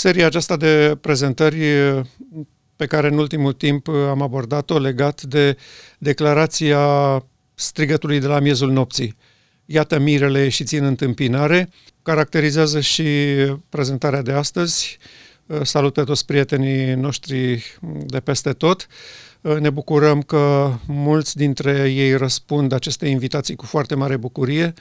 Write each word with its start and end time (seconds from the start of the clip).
seria 0.00 0.26
aceasta 0.26 0.56
de 0.56 0.98
prezentări 1.00 1.64
pe 2.76 2.86
care 2.86 3.08
în 3.08 3.18
ultimul 3.18 3.52
timp 3.52 3.88
am 3.88 4.22
abordat-o 4.22 4.78
legat 4.78 5.22
de 5.22 5.56
declarația 5.98 6.80
strigătului 7.54 8.20
de 8.20 8.26
la 8.26 8.38
miezul 8.38 8.70
nopții. 8.70 9.16
Iată 9.64 9.98
mirele 9.98 10.48
și 10.48 10.64
țin 10.64 10.84
întâmpinare, 10.84 11.70
caracterizează 12.02 12.80
și 12.80 13.04
prezentarea 13.68 14.22
de 14.22 14.32
astăzi. 14.32 14.98
Salută 15.62 16.04
toți 16.04 16.24
prietenii 16.24 16.94
noștri 16.94 17.64
de 18.06 18.20
peste 18.20 18.52
tot. 18.52 18.86
Ne 19.58 19.70
bucurăm 19.70 20.22
că 20.22 20.72
mulți 20.86 21.36
dintre 21.36 21.90
ei 21.90 22.16
răspund 22.16 22.72
aceste 22.72 23.06
invitații 23.06 23.56
cu 23.56 23.64
foarte 23.64 23.94
mare 23.94 24.16
bucurie. 24.16 24.72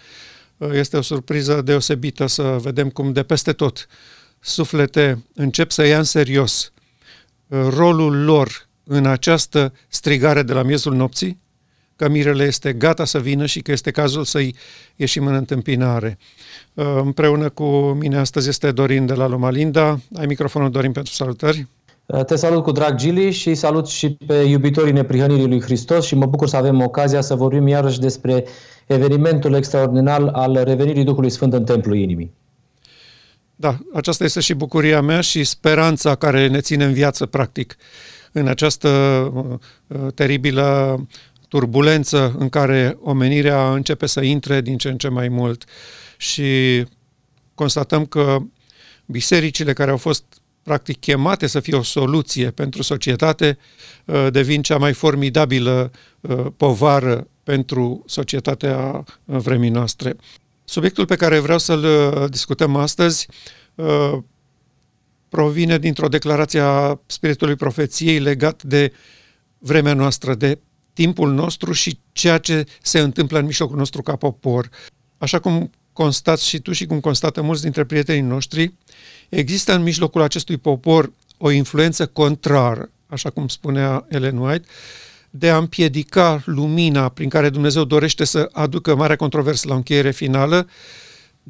Este 0.72 0.98
o 0.98 1.02
surpriză 1.02 1.62
deosebită 1.62 2.28
să 2.28 2.58
vedem 2.62 2.90
cum 2.90 3.12
de 3.14 3.24
peste 3.24 3.54
tot 3.54 3.88
suflete 4.40 5.24
încep 5.36 5.72
să 5.72 5.86
ia 5.86 5.98
în 5.98 6.04
serios 6.04 6.72
rolul 7.50 8.24
lor 8.24 8.68
în 8.84 9.06
această 9.06 9.74
strigare 9.88 10.44
de 10.44 10.54
la 10.54 10.64
miezul 10.64 10.96
nopții, 10.96 11.40
că 11.96 12.10
mirele 12.10 12.44
este 12.44 12.74
gata 12.74 13.06
să 13.06 13.20
vină 13.20 13.46
și 13.46 13.62
că 13.62 13.72
este 13.72 13.92
cazul 13.92 14.24
să-i 14.24 14.56
ieșim 14.96 15.28
în 15.28 15.34
întâmpinare. 15.34 16.18
Împreună 17.04 17.50
cu 17.50 17.66
mine 18.00 18.18
astăzi 18.18 18.50
este 18.50 18.72
Dorin 18.72 19.06
de 19.06 19.14
la 19.14 19.28
Lomalinda. 19.28 20.00
Ai 20.16 20.26
microfonul, 20.26 20.72
Dorin, 20.72 20.92
pentru 20.92 21.14
salutări. 21.14 21.68
Te 22.26 22.36
salut 22.36 22.64
cu 22.64 22.72
drag, 22.72 22.96
Gili, 22.96 23.32
și 23.32 23.56
salut 23.56 23.88
și 23.88 24.18
pe 24.28 24.34
iubitorii 24.34 24.94
neprihănirii 24.94 25.48
lui 25.48 25.62
Hristos 25.62 26.06
și 26.06 26.16
mă 26.16 26.26
bucur 26.26 26.48
să 26.48 26.58
avem 26.58 26.82
ocazia 26.82 27.22
să 27.22 27.36
vorbim 27.36 27.68
iarăși 27.68 28.00
despre 28.00 28.46
evenimentul 28.88 29.54
extraordinar 29.54 30.30
al 30.32 30.62
revenirii 30.64 31.04
Duhului 31.04 31.30
Sfânt 31.30 31.54
în 31.54 31.64
templul 31.64 31.96
inimii. 31.96 32.34
Da, 33.62 33.78
aceasta 33.94 34.24
este 34.24 34.40
și 34.40 34.54
bucuria 34.54 35.02
mea 35.02 35.22
și 35.22 35.44
speranța 35.44 36.16
care 36.16 36.48
ne 36.48 36.60
ține 36.60 36.86
în 36.86 36.94
viață, 36.94 37.26
practic, 37.26 37.76
în 38.32 38.48
această 38.48 38.90
uh, 39.88 40.14
teribilă 40.14 41.08
turbulență 41.48 42.36
în 42.38 42.50
care 42.50 42.98
omenirea 43.02 43.74
începe 43.74 44.06
să 44.06 44.22
intre 44.22 44.62
din 44.62 44.78
ce 44.78 44.90
în 44.90 44.98
ce 44.98 45.08
mai 45.08 45.28
mult 45.28 45.64
și 46.18 46.84
constatăm 47.56 48.06
că 48.06 48.38
bisericile 49.06 49.74
care 49.74 49.92
au 49.92 49.98
fost 49.98 50.24
practic 50.64 51.00
chemate 51.00 51.48
să 51.48 51.60
fie 51.60 51.78
o 51.78 51.84
soluție 51.84 52.52
pentru 52.52 52.82
societate 52.82 53.58
uh, 54.06 54.28
devin 54.32 54.62
cea 54.62 54.78
mai 54.78 54.94
formidabilă 54.94 55.92
uh, 56.22 56.46
povară 56.58 57.28
pentru 57.44 58.04
societatea 58.06 59.04
vremii 59.24 59.70
noastre. 59.70 60.16
Subiectul 60.70 61.06
pe 61.06 61.16
care 61.16 61.40
vreau 61.40 61.58
să-l 61.58 61.84
uh, 61.84 62.30
discutăm 62.30 62.76
astăzi 62.76 63.28
uh, 63.80 64.18
provine 65.30 65.78
dintr-o 65.78 66.08
declarație 66.08 66.60
a 66.60 67.00
Spiritului 67.06 67.56
Profeției 67.56 68.20
legat 68.20 68.64
de 68.64 68.94
vremea 69.58 69.94
noastră, 69.94 70.36
de 70.36 70.60
timpul 70.94 71.32
nostru 71.32 71.72
și 71.72 72.00
ceea 72.12 72.38
ce 72.38 72.66
se 72.82 73.00
întâmplă 73.00 73.40
în 73.40 73.46
mijlocul 73.46 73.78
nostru 73.78 74.02
ca 74.02 74.16
popor. 74.16 74.70
Așa 75.18 75.40
cum 75.40 75.72
constați 75.94 76.48
și 76.48 76.60
tu 76.60 76.72
și 76.72 76.86
cum 76.86 77.00
constată 77.00 77.42
mulți 77.42 77.62
dintre 77.62 77.84
prietenii 77.84 78.22
noștri, 78.22 78.74
există 79.30 79.74
în 79.74 79.84
mijlocul 79.84 80.22
acestui 80.22 80.58
popor 80.58 81.12
o 81.38 81.52
influență 81.52 82.08
contrară, 82.08 82.90
așa 83.08 83.30
cum 83.30 83.48
spunea 83.48 84.06
Ellen 84.10 84.38
White, 84.38 84.68
de 85.30 85.50
a 85.50 85.58
împiedica 85.58 86.42
lumina 86.46 87.10
prin 87.10 87.30
care 87.30 87.50
Dumnezeu 87.50 87.84
dorește 87.84 88.24
să 88.24 88.50
aducă 88.52 88.96
marea 88.96 89.16
controversă 89.16 89.68
la 89.68 89.76
încheiere 89.76 90.12
finală, 90.12 90.68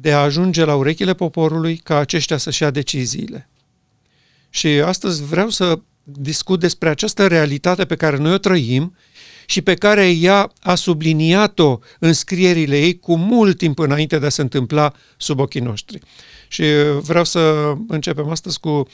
de 0.00 0.12
a 0.12 0.18
ajunge 0.18 0.64
la 0.64 0.74
urechile 0.74 1.14
poporului 1.14 1.76
ca 1.76 1.96
aceștia 1.96 2.36
să-și 2.36 2.62
ia 2.62 2.70
deciziile. 2.70 3.48
Și 4.50 4.68
astăzi 4.68 5.24
vreau 5.24 5.48
să 5.48 5.78
discut 6.02 6.60
despre 6.60 6.88
această 6.88 7.26
realitate 7.26 7.84
pe 7.84 7.96
care 7.96 8.16
noi 8.16 8.32
o 8.32 8.38
trăim 8.38 8.96
și 9.46 9.60
pe 9.60 9.74
care 9.74 10.10
ea 10.10 10.52
a 10.60 10.74
subliniat-o 10.74 11.78
în 11.98 12.12
scrierile 12.12 12.78
ei 12.78 12.98
cu 12.98 13.16
mult 13.16 13.58
timp 13.58 13.78
înainte 13.78 14.18
de 14.18 14.26
a 14.26 14.28
se 14.28 14.40
întâmpla 14.40 14.92
sub 15.16 15.38
ochii 15.38 15.60
noștri. 15.60 16.00
Și 16.48 16.64
vreau 17.00 17.24
să 17.24 17.72
începem 17.88 18.28
astăzi 18.28 18.60
cu 18.60 18.88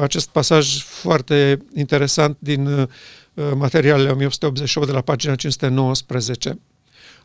acest 0.00 0.28
pasaj 0.28 0.82
foarte 0.82 1.58
interesant 1.74 2.36
din 2.38 2.88
Uh, 3.34 3.50
materialele 3.54 4.10
1888 4.10 4.86
de 4.86 4.92
la 4.92 5.00
pagina 5.00 5.34
519. 5.34 6.60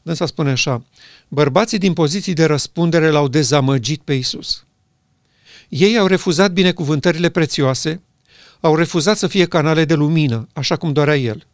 Dânsa 0.01 0.25
spune 0.25 0.51
așa, 0.51 0.85
bărbații 1.27 1.77
din 1.77 1.93
poziții 1.93 2.33
de 2.33 2.45
răspundere 2.45 3.09
l-au 3.09 3.27
dezamăgit 3.27 4.01
pe 4.01 4.13
Isus. 4.13 4.65
Ei 5.69 5.97
au 5.97 6.07
refuzat 6.07 6.51
binecuvântările 6.51 7.29
prețioase, 7.29 8.01
au 8.59 8.75
refuzat 8.75 9.17
să 9.17 9.27
fie 9.27 9.45
canale 9.45 9.85
de 9.85 9.93
lumină, 9.93 10.47
așa 10.53 10.75
cum 10.75 10.93
dorea 10.93 11.15
el. 11.17 11.47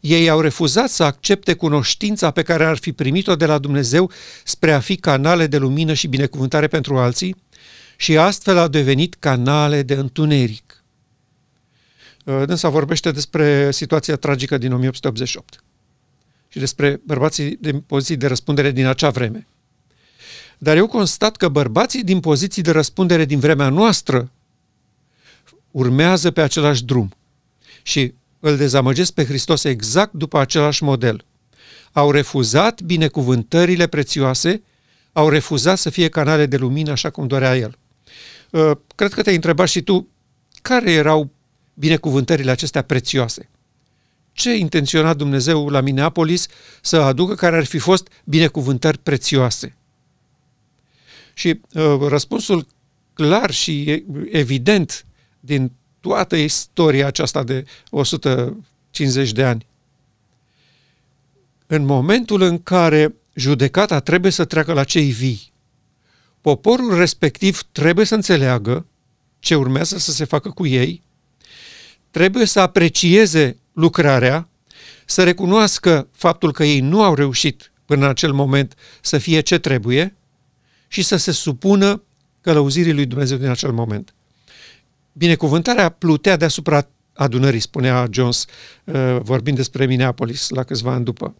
Ei 0.00 0.28
au 0.28 0.40
refuzat 0.40 0.88
să 0.88 1.02
accepte 1.02 1.54
cunoștința 1.54 2.30
pe 2.30 2.42
care 2.42 2.64
ar 2.64 2.76
fi 2.76 2.92
primit-o 2.92 3.36
de 3.36 3.46
la 3.46 3.58
Dumnezeu 3.58 4.10
spre 4.44 4.72
a 4.72 4.80
fi 4.80 4.96
canale 4.96 5.46
de 5.46 5.56
lumină 5.56 5.92
și 5.92 6.06
binecuvântare 6.06 6.66
pentru 6.66 6.98
alții 6.98 7.36
și 7.96 8.16
astfel 8.16 8.58
au 8.58 8.68
devenit 8.68 9.14
canale 9.18 9.82
de 9.82 9.94
întuneric. 9.94 10.84
Uh, 12.24 12.42
dânsa 12.46 12.68
vorbește 12.68 13.10
despre 13.10 13.70
situația 13.70 14.16
tragică 14.16 14.58
din 14.58 14.72
1888 14.72 15.62
și 16.52 16.58
despre 16.58 17.00
bărbații 17.04 17.56
din 17.60 17.80
poziții 17.80 18.16
de 18.16 18.26
răspundere 18.26 18.70
din 18.70 18.86
acea 18.86 19.10
vreme. 19.10 19.46
Dar 20.58 20.76
eu 20.76 20.86
constat 20.86 21.36
că 21.36 21.48
bărbații 21.48 22.04
din 22.04 22.20
poziții 22.20 22.62
de 22.62 22.70
răspundere 22.70 23.24
din 23.24 23.38
vremea 23.38 23.68
noastră 23.68 24.30
urmează 25.70 26.30
pe 26.30 26.40
același 26.40 26.84
drum 26.84 27.12
și 27.82 28.14
îl 28.40 28.56
dezamăgesc 28.56 29.12
pe 29.12 29.24
Hristos 29.24 29.64
exact 29.64 30.12
după 30.12 30.38
același 30.38 30.82
model. 30.82 31.24
Au 31.92 32.10
refuzat 32.10 32.82
binecuvântările 32.82 33.86
prețioase, 33.86 34.62
au 35.12 35.28
refuzat 35.28 35.78
să 35.78 35.90
fie 35.90 36.08
canale 36.08 36.46
de 36.46 36.56
lumină 36.56 36.90
așa 36.90 37.10
cum 37.10 37.26
dorea 37.26 37.56
el. 37.56 37.78
Uh, 38.50 38.70
cred 38.94 39.12
că 39.12 39.22
te-ai 39.22 39.34
întrebat 39.34 39.68
și 39.68 39.82
tu 39.82 40.08
care 40.62 40.92
erau 40.92 41.30
binecuvântările 41.74 42.50
acestea 42.50 42.82
prețioase. 42.82 43.48
Ce 44.40 44.54
intenționa 44.54 45.14
Dumnezeu 45.14 45.68
la 45.68 45.80
Minneapolis 45.80 46.46
să 46.80 46.96
aducă 46.96 47.34
care 47.34 47.56
ar 47.56 47.64
fi 47.64 47.78
fost 47.78 48.08
binecuvântări 48.24 48.98
prețioase? 48.98 49.76
Și 51.34 51.60
uh, 51.72 51.96
răspunsul 52.08 52.66
clar 53.14 53.50
și 53.50 54.04
evident 54.30 55.06
din 55.40 55.72
toată 56.00 56.36
istoria 56.36 57.06
aceasta 57.06 57.42
de 57.42 57.64
150 57.90 59.32
de 59.32 59.44
ani. 59.44 59.66
În 61.66 61.84
momentul 61.84 62.40
în 62.42 62.62
care 62.62 63.14
judecata 63.34 64.00
trebuie 64.00 64.32
să 64.32 64.44
treacă 64.44 64.72
la 64.72 64.84
cei 64.84 65.10
vii, 65.10 65.52
poporul 66.40 66.96
respectiv 66.96 67.62
trebuie 67.72 68.06
să 68.06 68.14
înțeleagă 68.14 68.86
ce 69.38 69.54
urmează 69.54 69.98
să 69.98 70.12
se 70.12 70.24
facă 70.24 70.50
cu 70.50 70.66
ei 70.66 71.02
trebuie 72.10 72.44
să 72.44 72.60
aprecieze 72.60 73.56
lucrarea, 73.72 74.48
să 75.04 75.24
recunoască 75.24 76.08
faptul 76.12 76.52
că 76.52 76.64
ei 76.64 76.80
nu 76.80 77.02
au 77.02 77.14
reușit 77.14 77.72
până 77.84 78.04
în 78.04 78.10
acel 78.10 78.32
moment 78.32 78.74
să 79.00 79.18
fie 79.18 79.40
ce 79.40 79.58
trebuie 79.58 80.16
și 80.88 81.02
să 81.02 81.16
se 81.16 81.30
supună 81.30 82.02
călăuzirii 82.40 82.92
lui 82.92 83.06
Dumnezeu 83.06 83.36
din 83.36 83.48
acel 83.48 83.72
moment. 83.72 84.14
Binecuvântarea 85.12 85.88
plutea 85.88 86.36
deasupra 86.36 86.88
adunării, 87.14 87.60
spunea 87.60 88.08
Jones, 88.10 88.44
uh, 88.84 89.16
vorbind 89.22 89.56
despre 89.56 89.86
Minneapolis 89.86 90.48
la 90.48 90.62
câțiva 90.62 90.92
ani 90.92 91.04
după. 91.04 91.34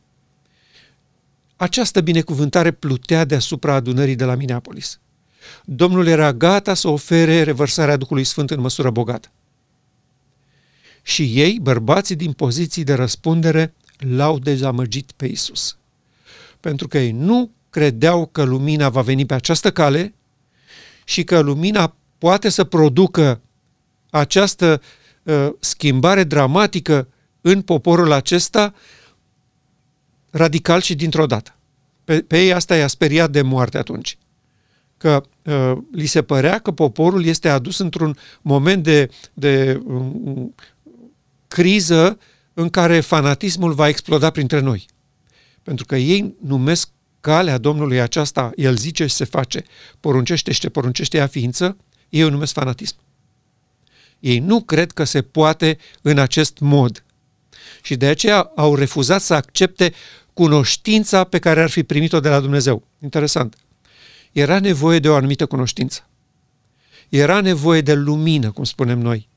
Această 1.57 2.01
binecuvântare 2.01 2.71
plutea 2.71 3.25
deasupra 3.25 3.75
adunării 3.75 4.15
de 4.15 4.25
la 4.25 4.35
Minneapolis. 4.35 5.01
Domnul 5.65 6.07
era 6.07 6.33
gata 6.33 6.75
să 6.75 6.89
ofere 6.89 7.43
revărsarea 7.43 7.97
Duhului 7.97 8.25
Sfânt 8.25 8.51
în 8.51 8.61
măsură 8.61 8.91
bogată 8.91 9.31
și 11.03 11.41
ei, 11.41 11.59
bărbații 11.63 12.17
din 12.17 12.33
poziții 12.33 12.85
de 12.85 12.95
răspundere, 12.95 13.75
l-au 13.99 14.39
dezamăgit 14.39 15.13
pe 15.13 15.27
Isus. 15.27 15.77
Pentru 16.61 16.89
că 16.89 16.99
ei 16.99 17.13
nu 17.13 17.51
credeau 17.71 18.27
că 18.27 18.43
lumina 18.43 18.89
va 18.89 19.01
veni 19.01 19.27
pe 19.27 19.35
această 19.35 19.71
cale 19.73 20.15
și 21.05 21.25
că 21.25 21.41
lumina 21.41 21.95
poate 22.19 22.49
să 22.49 22.65
producă 22.65 23.41
această 24.11 24.83
uh, 25.23 25.49
schimbare 25.59 26.25
dramatică 26.25 27.09
în 27.41 27.63
poporul 27.63 28.13
acesta 28.13 28.75
radical 30.31 30.81
și 30.81 30.95
dintr-o 30.95 31.27
dată. 31.27 31.55
Pe, 32.05 32.21
pe 32.21 32.41
ei 32.43 32.53
asta 32.53 32.77
i-a 32.77 32.87
speriat 32.87 33.31
de 33.31 33.43
moarte 33.43 33.79
atunci. 33.79 34.19
Că 34.97 35.23
uh, 35.43 35.73
li 35.93 36.07
se 36.07 36.23
părea 36.23 36.59
că 36.59 36.71
poporul 36.71 37.25
este 37.25 37.49
adus 37.49 37.79
într-un 37.79 38.17
moment 38.43 38.83
de, 38.83 39.11
de 39.35 39.81
uh, 39.85 40.47
criză 41.51 42.19
în 42.55 42.69
care 42.69 43.01
fanatismul 43.01 43.73
va 43.73 43.89
exploda 43.89 44.31
printre 44.31 44.61
noi. 44.61 44.87
Pentru 45.63 45.85
că 45.85 45.97
ei 45.97 46.35
numesc 46.43 46.89
calea 47.21 47.59
Domnului 47.59 48.01
aceasta, 48.01 48.51
el 48.57 48.77
zice 48.77 49.07
și 49.07 49.15
se 49.15 49.25
face, 49.25 49.65
poruncește 50.01 50.53
și 50.53 50.61
te 50.61 50.69
poruncește 50.69 51.17
ea 51.17 51.27
ființă, 51.27 51.77
Ei 52.11 52.25
o 52.25 52.31
numesc 52.31 52.53
fanatism. 52.53 52.97
Ei 54.19 54.39
nu 54.39 54.63
cred 54.63 54.93
că 54.93 55.05
se 55.05 55.23
poate 55.23 55.79
în 56.03 56.19
acest 56.19 56.59
mod. 56.59 57.05
Și 57.83 57.97
de 57.97 58.07
aceea 58.07 58.53
au 58.57 58.75
refuzat 58.75 59.23
să 59.23 59.35
accepte 59.35 59.93
cunoștința 60.33 61.25
pe 61.25 61.39
care 61.39 61.63
ar 61.63 61.71
fi 61.71 61.83
primit-o 61.83 62.21
de 62.21 62.29
la 62.29 62.41
Dumnezeu. 62.41 62.83
Interesant. 63.03 63.57
Era 64.33 64.61
nevoie 64.61 64.99
de 64.99 65.09
o 65.09 65.15
anumită 65.15 65.47
cunoștință. 65.47 66.09
Era 67.09 67.41
nevoie 67.41 67.81
de 67.81 67.95
lumină, 67.95 68.51
cum 68.51 68.65
spunem 68.65 68.99
noi, 68.99 69.29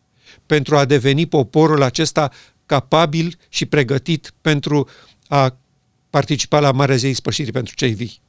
pentru 0.45 0.77
a 0.77 0.85
deveni 0.85 1.25
poporul 1.25 1.81
acesta 1.81 2.31
capabil 2.65 3.37
și 3.49 3.65
pregătit 3.65 4.33
pentru 4.41 4.89
a 5.27 5.57
participa 6.09 6.59
la 6.59 6.71
Marea 6.71 6.95
Zei 6.95 7.13
Spășirii 7.13 7.51
pentru 7.51 7.75
cei 7.75 7.93
vii. 7.93 8.21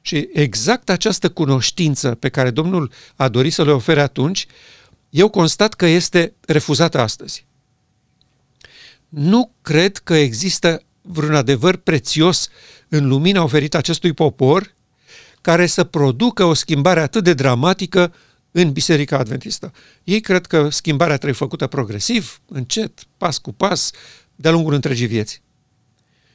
Și 0.00 0.28
exact 0.32 0.90
această 0.90 1.30
cunoștință 1.30 2.14
pe 2.14 2.28
care 2.28 2.50
Domnul 2.50 2.92
a 3.16 3.28
dorit 3.28 3.52
să 3.52 3.64
le 3.64 3.70
ofere 3.70 4.00
atunci, 4.00 4.46
eu 5.10 5.28
constat 5.28 5.74
că 5.74 5.86
este 5.86 6.34
refuzată 6.46 7.00
astăzi. 7.00 7.46
Nu 9.08 9.52
cred 9.62 9.96
că 9.96 10.14
există 10.14 10.82
vreun 11.02 11.34
adevăr 11.34 11.76
prețios 11.76 12.48
în 12.88 13.08
lumina 13.08 13.42
oferită 13.42 13.76
acestui 13.76 14.12
popor 14.12 14.74
care 15.40 15.66
să 15.66 15.84
producă 15.84 16.44
o 16.44 16.54
schimbare 16.54 17.00
atât 17.00 17.24
de 17.24 17.34
dramatică 17.34 18.14
în 18.62 18.72
Biserica 18.72 19.18
Adventistă. 19.18 19.72
Ei 20.04 20.20
cred 20.20 20.46
că 20.46 20.68
schimbarea 20.68 21.14
trebuie 21.14 21.38
făcută 21.38 21.66
progresiv, 21.66 22.40
încet, 22.48 23.00
pas 23.16 23.38
cu 23.38 23.52
pas, 23.52 23.90
de-a 24.36 24.50
lungul 24.50 24.74
întregii 24.74 25.06
vieți. 25.06 25.42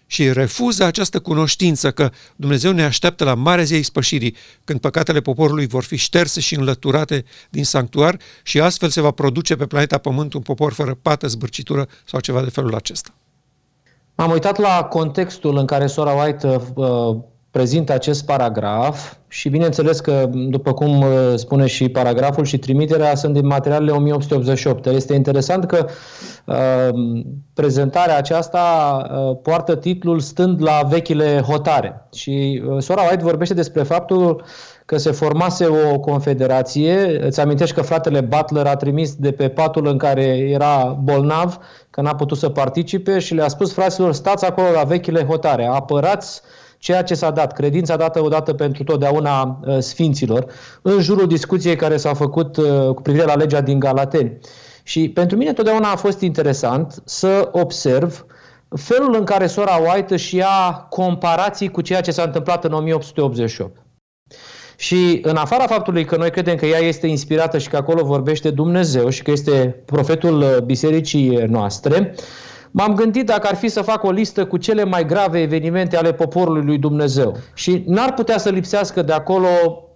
Și 0.06 0.34
refuză 0.34 0.84
această 0.84 1.20
cunoștință 1.20 1.92
că 1.92 2.12
Dumnezeu 2.36 2.72
ne 2.72 2.84
așteaptă 2.84 3.24
la 3.24 3.34
marea 3.34 3.64
zi 3.64 3.82
spășirii, 3.82 4.36
când 4.64 4.80
păcatele 4.80 5.22
poporului 5.22 5.68
vor 5.68 5.84
fi 5.84 5.96
șterse 5.96 6.40
și 6.40 6.56
înlăturate 6.56 7.26
din 7.50 7.64
sanctuar 7.64 8.20
și 8.44 8.60
astfel 8.60 8.90
se 8.90 9.02
va 9.02 9.12
produce 9.12 9.56
pe 9.56 9.66
planeta 9.66 9.98
Pământ 9.98 10.34
un 10.34 10.42
popor 10.42 10.74
fără 10.74 10.98
pată, 11.02 11.28
zbârcitură 11.28 11.88
sau 12.06 12.20
ceva 12.20 12.42
de 12.44 12.50
felul 12.50 12.76
acesta. 12.76 13.14
Am 14.16 14.32
uitat 14.32 14.58
la 14.58 14.84
contextul 14.84 15.58
în 15.58 15.66
care 15.66 15.88
sora 15.88 16.12
White 16.12 16.48
uh, 16.74 17.18
prezintă 17.52 17.94
acest 17.94 18.26
paragraf 18.26 19.14
și 19.28 19.50
bineînțeles 19.50 20.00
că, 20.00 20.30
după 20.32 20.74
cum 20.74 21.02
uh, 21.02 21.08
spune 21.36 21.66
și 21.66 21.90
paragraful 21.90 22.46
și 22.46 22.58
trimiterea, 22.58 23.16
sunt 23.16 23.34
din 23.34 23.46
materialele 23.46 23.92
1888. 23.92 24.86
Este 24.86 25.14
interesant 25.14 25.66
că 25.66 25.86
uh, 26.46 27.24
prezentarea 27.54 28.18
aceasta 28.18 28.62
uh, 29.12 29.38
poartă 29.44 29.76
titlul 29.76 30.20
Stând 30.20 30.62
la 30.62 30.82
vechile 30.90 31.42
hotare 31.42 32.08
și 32.14 32.64
uh, 32.68 32.82
Sora 32.82 33.02
White 33.02 33.24
vorbește 33.24 33.54
despre 33.54 33.84
faptul 33.84 34.44
că 34.86 34.98
se 34.98 35.12
formase 35.12 35.66
o 35.94 36.00
confederație. 36.00 37.26
Îți 37.26 37.40
amintești 37.40 37.76
că 37.76 37.82
fratele 37.82 38.22
Butler 38.22 38.66
a 38.66 38.76
trimis 38.76 39.16
de 39.16 39.32
pe 39.32 39.50
patul 39.50 39.88
în 39.88 39.98
care 39.98 40.24
era 40.38 40.98
bolnav, 41.04 41.58
că 41.90 42.02
n-a 42.02 42.16
putut 42.16 42.38
să 42.38 42.50
participe 42.50 43.20
și 43.20 43.34
le-a 43.34 43.48
spus 43.48 43.74
fraților, 43.74 44.14
stați 44.14 44.46
acolo 44.46 44.68
la 44.76 44.84
vechile 44.84 45.24
hotare, 45.24 45.66
apărați 45.66 46.42
ceea 46.82 47.04
ce 47.04 47.14
s-a 47.14 47.32
dat, 47.32 47.54
credința 47.54 47.96
dată 47.96 48.24
odată 48.24 48.54
pentru 48.54 48.84
totdeauna 48.84 49.60
uh, 49.66 49.78
sfinților, 49.80 50.46
în 50.82 51.02
jurul 51.02 51.28
discuției 51.28 51.76
care 51.76 51.98
s-a 51.98 52.14
făcut 52.14 52.58
uh, 52.58 52.94
cu 52.94 53.02
privire 53.02 53.26
la 53.26 53.36
legea 53.36 53.62
din 53.62 53.80
Galateni. 53.80 54.38
Și 54.84 55.10
pentru 55.10 55.38
mine 55.38 55.54
totdeauna 55.54 55.92
a 55.92 55.96
fost 55.96 56.22
interesant 56.22 57.02
să 57.06 57.50
observ 57.52 58.26
felul 58.76 59.16
în 59.16 59.24
care 59.24 59.48
sora 59.48 59.76
White 59.76 60.14
își 60.14 60.36
ia 60.36 60.88
comparații 60.90 61.72
cu 61.72 61.82
ceea 61.82 62.02
ce 62.02 62.12
s-a 62.12 62.24
întâmplat 62.24 62.64
în 62.64 62.74
1888. 62.74 63.78
Și 64.78 65.20
în 65.24 65.36
afara 65.36 65.68
faptului 65.68 66.06
că 66.06 66.16
noi 66.16 66.30
credem 66.30 66.56
că 66.56 66.66
ea 66.66 66.80
este 66.80 67.08
inspirată 67.08 67.58
și 67.58 67.70
că 67.70 67.78
acolo 67.78 68.04
vorbește 68.04 68.50
Dumnezeu 68.50 69.10
și 69.10 69.22
că 69.22 69.32
este 69.32 69.84
profetul 69.86 70.42
uh, 70.42 70.58
bisericii 70.58 71.30
noastre, 71.30 72.14
uh, 72.16 72.24
M-am 72.72 72.94
gândit 72.94 73.26
dacă 73.26 73.48
ar 73.48 73.56
fi 73.56 73.68
să 73.68 73.82
fac 73.82 74.04
o 74.04 74.12
listă 74.12 74.46
cu 74.46 74.58
cele 74.58 74.84
mai 74.84 75.06
grave 75.06 75.40
evenimente 75.42 75.98
ale 75.98 76.14
poporului 76.14 76.66
lui 76.66 76.78
Dumnezeu. 76.78 77.38
Și 77.54 77.84
n-ar 77.88 78.14
putea 78.14 78.38
să 78.38 78.50
lipsească 78.50 79.02
de 79.02 79.14
acolo 79.14 79.48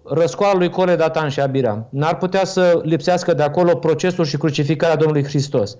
răscoala 0.03 0.57
lui 0.57 0.69
Core, 0.69 0.95
Datan 0.95 1.29
și 1.29 1.39
Abiram. 1.39 1.87
N-ar 1.89 2.17
putea 2.17 2.45
să 2.45 2.81
lipsească 2.83 3.33
de 3.33 3.43
acolo 3.43 3.75
procesul 3.75 4.25
și 4.25 4.37
crucificarea 4.37 4.95
Domnului 4.95 5.23
Hristos. 5.23 5.77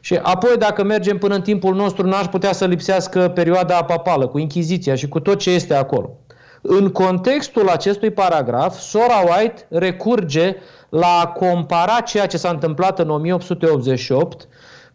Și 0.00 0.18
apoi, 0.22 0.56
dacă 0.58 0.84
mergem 0.84 1.18
până 1.18 1.34
în 1.34 1.42
timpul 1.42 1.74
nostru, 1.74 2.06
n-ar 2.06 2.28
putea 2.28 2.52
să 2.52 2.64
lipsească 2.64 3.28
perioada 3.28 3.84
papală, 3.84 4.26
cu 4.26 4.38
Inchiziția 4.38 4.94
și 4.94 5.08
cu 5.08 5.20
tot 5.20 5.38
ce 5.38 5.50
este 5.50 5.74
acolo. 5.74 6.10
În 6.62 6.90
contextul 6.90 7.68
acestui 7.68 8.10
paragraf, 8.10 8.78
Sora 8.78 9.22
White 9.28 9.66
recurge 9.68 10.56
la 10.88 11.20
a 11.22 11.26
compara 11.26 12.00
ceea 12.00 12.26
ce 12.26 12.36
s-a 12.36 12.50
întâmplat 12.50 12.98
în 12.98 13.10
1888 13.10 14.48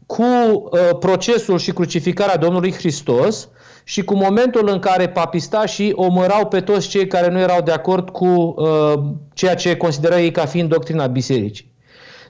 cu 0.06 0.24
uh, 0.24 0.80
procesul 1.00 1.58
și 1.58 1.72
crucificarea 1.72 2.38
Domnului 2.38 2.74
Hristos 2.74 3.50
și 3.84 4.04
cu 4.04 4.16
momentul 4.16 4.70
în 4.70 4.80
care 4.80 5.10
papistașii 5.10 5.94
omărau 5.94 6.48
pe 6.48 6.60
toți 6.60 6.88
cei 6.88 7.08
care 7.08 7.32
nu 7.32 7.40
erau 7.40 7.62
de 7.62 7.72
acord 7.72 8.10
cu 8.10 8.26
uh, 8.26 8.94
ceea 9.34 9.56
ce 9.56 9.78
consideră 9.78 10.16
ei 10.16 10.32
ca 10.32 10.46
fiind 10.46 10.70
doctrina 10.70 11.08
bisericii. 11.08 11.74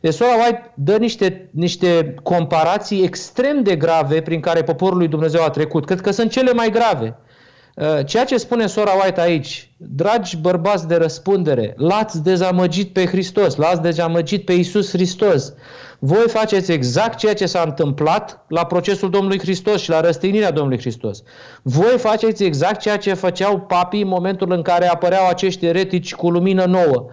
Deci 0.01 0.13
Sora 0.13 0.33
White 0.33 0.71
dă 0.75 0.97
niște, 0.97 1.49
niște 1.51 2.15
comparații 2.23 3.03
extrem 3.03 3.63
de 3.63 3.75
grave 3.75 4.21
prin 4.21 4.39
care 4.39 4.63
poporul 4.63 4.97
lui 4.97 5.07
Dumnezeu 5.07 5.43
a 5.43 5.49
trecut. 5.49 5.85
Cred 5.85 6.01
că 6.01 6.11
sunt 6.11 6.31
cele 6.31 6.53
mai 6.53 6.69
grave. 6.69 7.17
Uh, 7.75 8.05
ceea 8.05 8.23
ce 8.23 8.37
spune 8.37 8.67
Sora 8.67 8.91
White 9.03 9.21
aici, 9.21 9.71
dragi 9.77 10.37
bărbați 10.37 10.87
de 10.87 10.95
răspundere, 10.95 11.73
l-ați 11.77 12.23
dezamăgit 12.23 12.93
pe 12.93 13.05
Hristos, 13.05 13.55
l-ați 13.55 13.81
dezamăgit 13.81 14.45
pe 14.45 14.53
Isus 14.53 14.89
Hristos. 14.89 15.53
Voi 15.99 16.23
faceți 16.27 16.71
exact 16.71 17.17
ceea 17.17 17.33
ce 17.33 17.45
s-a 17.45 17.63
întâmplat 17.65 18.45
la 18.47 18.65
procesul 18.65 19.09
Domnului 19.09 19.39
Hristos 19.39 19.81
și 19.81 19.89
la 19.89 20.01
răstignirea 20.01 20.51
Domnului 20.51 20.79
Hristos. 20.79 21.23
Voi 21.61 21.97
faceți 21.97 22.43
exact 22.43 22.79
ceea 22.79 22.97
ce 22.97 23.13
făceau 23.13 23.59
papii 23.59 24.01
în 24.01 24.07
momentul 24.07 24.51
în 24.51 24.61
care 24.61 24.87
apăreau 24.87 25.27
acești 25.27 25.65
eretici 25.65 26.15
cu 26.15 26.29
lumină 26.29 26.65
nouă. 26.65 27.05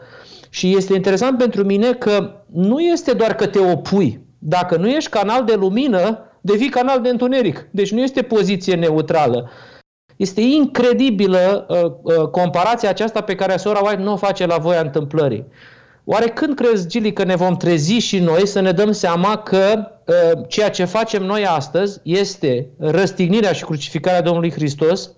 Și 0.50 0.76
este 0.76 0.94
interesant 0.94 1.38
pentru 1.38 1.64
mine 1.64 1.92
că 1.92 2.30
nu 2.52 2.80
este 2.80 3.12
doar 3.12 3.34
că 3.34 3.46
te 3.46 3.58
opui. 3.58 4.20
Dacă 4.38 4.76
nu 4.76 4.88
ești 4.88 5.10
canal 5.10 5.44
de 5.44 5.54
lumină, 5.54 6.18
devii 6.40 6.68
canal 6.68 7.00
de 7.00 7.08
întuneric. 7.08 7.68
Deci 7.70 7.92
nu 7.92 8.00
este 8.00 8.22
poziție 8.22 8.74
neutrală. 8.74 9.50
Este 10.22 10.40
incredibilă 10.40 11.66
uh, 11.68 11.78
uh, 12.02 12.28
comparația 12.28 12.88
aceasta 12.88 13.20
pe 13.20 13.34
care 13.34 13.56
sora 13.56 13.80
White 13.80 14.02
nu 14.02 14.12
o 14.12 14.16
face 14.16 14.46
la 14.46 14.56
voia 14.56 14.80
întâmplării. 14.80 15.46
Oare 16.04 16.28
când 16.28 16.54
crezi, 16.54 16.88
Gili, 16.88 17.12
că 17.12 17.24
ne 17.24 17.36
vom 17.36 17.56
trezi 17.56 17.92
și 17.92 18.18
noi 18.18 18.46
să 18.46 18.60
ne 18.60 18.72
dăm 18.72 18.92
seama 18.92 19.36
că 19.36 19.88
uh, 20.06 20.14
ceea 20.48 20.70
ce 20.70 20.84
facem 20.84 21.22
noi 21.22 21.46
astăzi 21.46 22.00
este 22.02 22.68
răstignirea 22.78 23.52
și 23.52 23.64
crucificarea 23.64 24.22
Domnului 24.22 24.52
Hristos, 24.52 25.10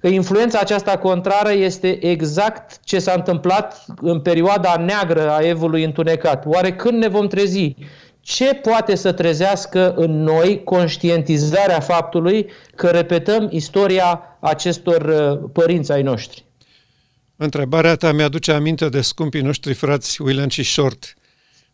că 0.00 0.06
influența 0.06 0.58
aceasta 0.60 0.98
contrară 0.98 1.52
este 1.52 2.06
exact 2.06 2.80
ce 2.84 2.98
s-a 2.98 3.12
întâmplat 3.16 3.84
în 4.00 4.20
perioada 4.20 4.76
neagră 4.86 5.30
a 5.30 5.46
evului 5.46 5.84
întunecat. 5.84 6.44
Oare 6.46 6.72
când 6.72 6.98
ne 6.98 7.08
vom 7.08 7.26
trezi? 7.26 7.74
Ce 8.30 8.54
poate 8.54 8.94
să 8.94 9.12
trezească 9.12 9.94
în 9.94 10.22
noi 10.22 10.62
conștientizarea 10.64 11.80
faptului 11.80 12.50
că 12.74 12.86
repetăm 12.90 13.48
istoria 13.50 14.20
acestor 14.40 15.02
uh, 15.02 15.50
părinți 15.52 15.92
ai 15.92 16.02
noștri? 16.02 16.44
Întrebarea 17.36 17.96
ta 17.96 18.12
mi-aduce 18.12 18.52
aminte 18.52 18.88
de 18.88 19.00
scumpii 19.00 19.40
noștri 19.40 19.74
frați 19.74 20.22
William 20.22 20.48
și 20.48 20.62
Short, 20.62 21.14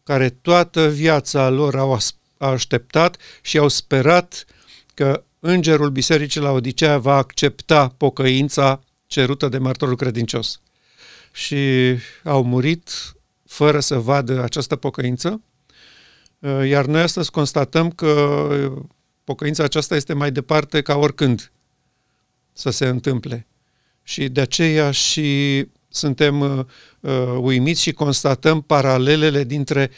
care 0.03 0.29
toată 0.29 0.89
viața 0.89 1.49
lor 1.49 1.77
au 1.77 1.99
așteptat 2.39 3.17
și 3.43 3.59
au 3.59 3.69
sperat 3.69 4.45
că 4.95 5.25
îngerul 5.41 5.91
Bisericii 5.91 6.41
la 6.41 6.51
Odisea 6.51 6.99
va 6.99 7.17
accepta 7.17 7.95
pocăința 7.97 8.81
cerută 9.07 9.49
de 9.49 9.59
martorul 9.59 9.97
credincios. 9.97 10.61
Și 11.33 11.95
au 12.25 12.43
murit 12.43 12.91
fără 13.47 13.81
să 13.81 13.99
vadă 13.99 14.43
această 14.43 14.77
pocăință, 14.77 15.41
iar 16.67 16.87
noi 16.87 17.01
astăzi 17.01 17.31
constatăm 17.31 17.91
că 17.91 18.49
pocăința 19.25 19.65
aceasta 19.65 19.97
este 19.97 20.13
mai 20.13 20.33
departe 20.33 20.83
ca 20.83 20.97
oricând 20.97 21.53
să 22.53 22.71
se 22.71 22.87
întâmple 22.87 23.47
și 24.03 24.29
de 24.29 24.41
aceea 24.41 24.91
și 24.91 25.65
suntem 25.89 26.41
uh, 26.41 26.65
uh, 27.01 27.39
uimiți 27.41 27.83
și 27.83 27.93
constatăm 27.93 28.61
paralelele 28.61 29.45
dintre 29.45 29.91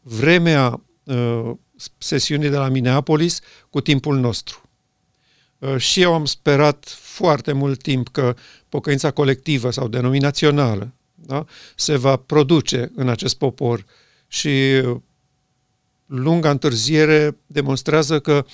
vremea 0.00 0.82
uh, 1.04 1.50
sesiunii 1.98 2.48
de 2.48 2.56
la 2.56 2.68
Minneapolis 2.68 3.40
cu 3.70 3.80
timpul 3.80 4.16
nostru. 4.18 4.62
Uh, 5.58 5.76
și 5.76 6.00
eu 6.00 6.14
am 6.14 6.24
sperat 6.24 6.88
foarte 7.00 7.52
mult 7.52 7.82
timp 7.82 8.08
că 8.08 8.36
pocăința 8.68 9.10
colectivă 9.10 9.70
sau 9.70 9.88
denominațională 9.88 10.94
da, 11.14 11.44
se 11.76 11.96
va 11.96 12.16
produce 12.16 12.92
în 12.94 13.08
acest 13.08 13.34
popor 13.38 13.84
și 14.26 14.82
lunga 16.06 16.50
întârziere 16.50 17.36
demonstrează 17.46 18.20
că 18.20 18.44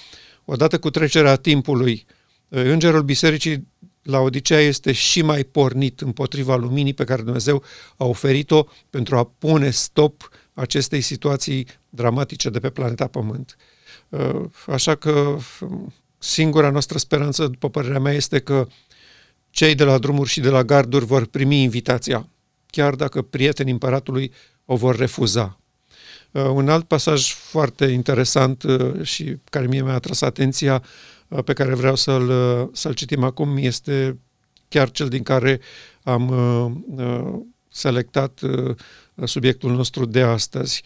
odată 0.45 0.79
cu 0.79 0.91
trecerea 0.91 1.37
timpului, 1.37 2.07
uh, 2.49 2.63
Îngerul 2.65 3.03
Bisericii 3.03 3.69
la 4.03 4.19
Odisea 4.19 4.61
este 4.61 4.93
și 4.93 5.23
mai 5.23 5.45
pornit 5.45 6.01
împotriva 6.01 6.57
luminii 6.57 6.95
pe 6.95 7.05
care 7.05 7.23
Dumnezeu 7.23 7.63
a 7.97 8.05
oferit-o 8.05 8.67
pentru 8.91 9.17
a 9.17 9.25
pune 9.25 9.71
stop 9.71 10.29
acestei 10.55 11.01
situații 11.01 11.67
dramatice 11.89 12.51
de 12.51 12.59
pe 12.59 12.71
planeta 12.71 13.07
Pământ. 13.07 13.57
Uh, 14.09 14.45
așa 14.67 14.95
că 14.95 15.37
um, 15.61 15.95
singura 16.19 16.71
noastră 16.71 16.99
speranță, 16.99 17.47
după 17.47 17.71
părerea 17.71 18.01
mea, 18.01 18.13
este 18.13 18.39
că 18.39 18.67
cei 19.51 19.75
de 19.75 19.85
la 19.85 19.99
drumuri 19.99 20.29
și 20.29 20.41
de 20.41 20.49
la 20.49 20.65
garduri 20.65 21.05
vor 21.05 21.27
primi 21.27 21.63
invitația, 21.63 22.29
chiar 22.67 22.95
dacă 22.95 23.23
prietenii 23.23 23.73
împăratului 23.73 24.33
o 24.65 24.77
vor 24.77 24.97
refuza. 24.97 25.60
Uh, 26.33 26.43
un 26.43 26.69
alt 26.69 26.85
pasaj 26.85 27.33
foarte 27.33 27.85
interesant 27.85 28.63
uh, 28.63 29.03
și 29.03 29.37
care 29.45 29.67
mie 29.67 29.83
mi-a 29.83 29.95
atras 29.95 30.21
atenția, 30.21 30.83
pe 31.45 31.53
care 31.53 31.75
vreau 31.75 31.95
să-l, 31.95 32.31
să-l 32.73 32.95
citim 32.95 33.23
acum, 33.23 33.57
este 33.57 34.19
chiar 34.69 34.91
cel 34.91 35.09
din 35.09 35.23
care 35.23 35.61
am 36.03 36.35
selectat 37.69 38.41
subiectul 39.25 39.73
nostru 39.73 40.05
de 40.05 40.21
astăzi. 40.21 40.83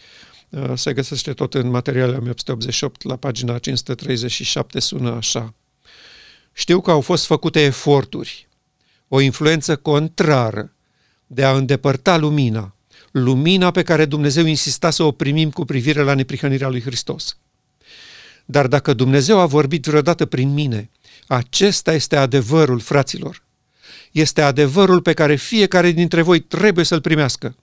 Uh, 0.49 0.71
se 0.75 0.93
găsește 0.93 1.33
tot 1.33 1.53
în 1.53 1.69
materialele 1.69 2.17
1888, 2.17 3.03
la 3.03 3.15
pagina 3.15 3.57
537, 3.57 4.79
sună 4.79 5.11
așa. 5.11 5.53
Știu 6.53 6.81
că 6.81 6.91
au 6.91 7.01
fost 7.01 7.25
făcute 7.25 7.61
eforturi, 7.61 8.47
o 9.07 9.19
influență 9.19 9.75
contrară 9.75 10.73
de 11.27 11.43
a 11.43 11.55
îndepărta 11.55 12.17
lumina, 12.17 12.75
lumina 13.17 13.71
pe 13.71 13.83
care 13.83 14.05
Dumnezeu 14.05 14.45
insista 14.45 14.89
să 14.89 15.03
o 15.03 15.11
primim 15.11 15.49
cu 15.49 15.65
privire 15.65 16.01
la 16.01 16.13
neprihănirea 16.13 16.69
lui 16.69 16.81
Hristos. 16.81 17.37
Dar 18.45 18.67
dacă 18.67 18.93
Dumnezeu 18.93 19.39
a 19.39 19.45
vorbit 19.45 19.85
vreodată 19.85 20.25
prin 20.25 20.53
mine, 20.53 20.89
acesta 21.27 21.93
este 21.93 22.15
adevărul, 22.15 22.79
fraților. 22.79 23.43
Este 24.11 24.41
adevărul 24.41 25.01
pe 25.01 25.13
care 25.13 25.35
fiecare 25.35 25.91
dintre 25.91 26.21
voi 26.21 26.39
trebuie 26.39 26.85
să-l 26.85 27.01
primească. 27.01 27.55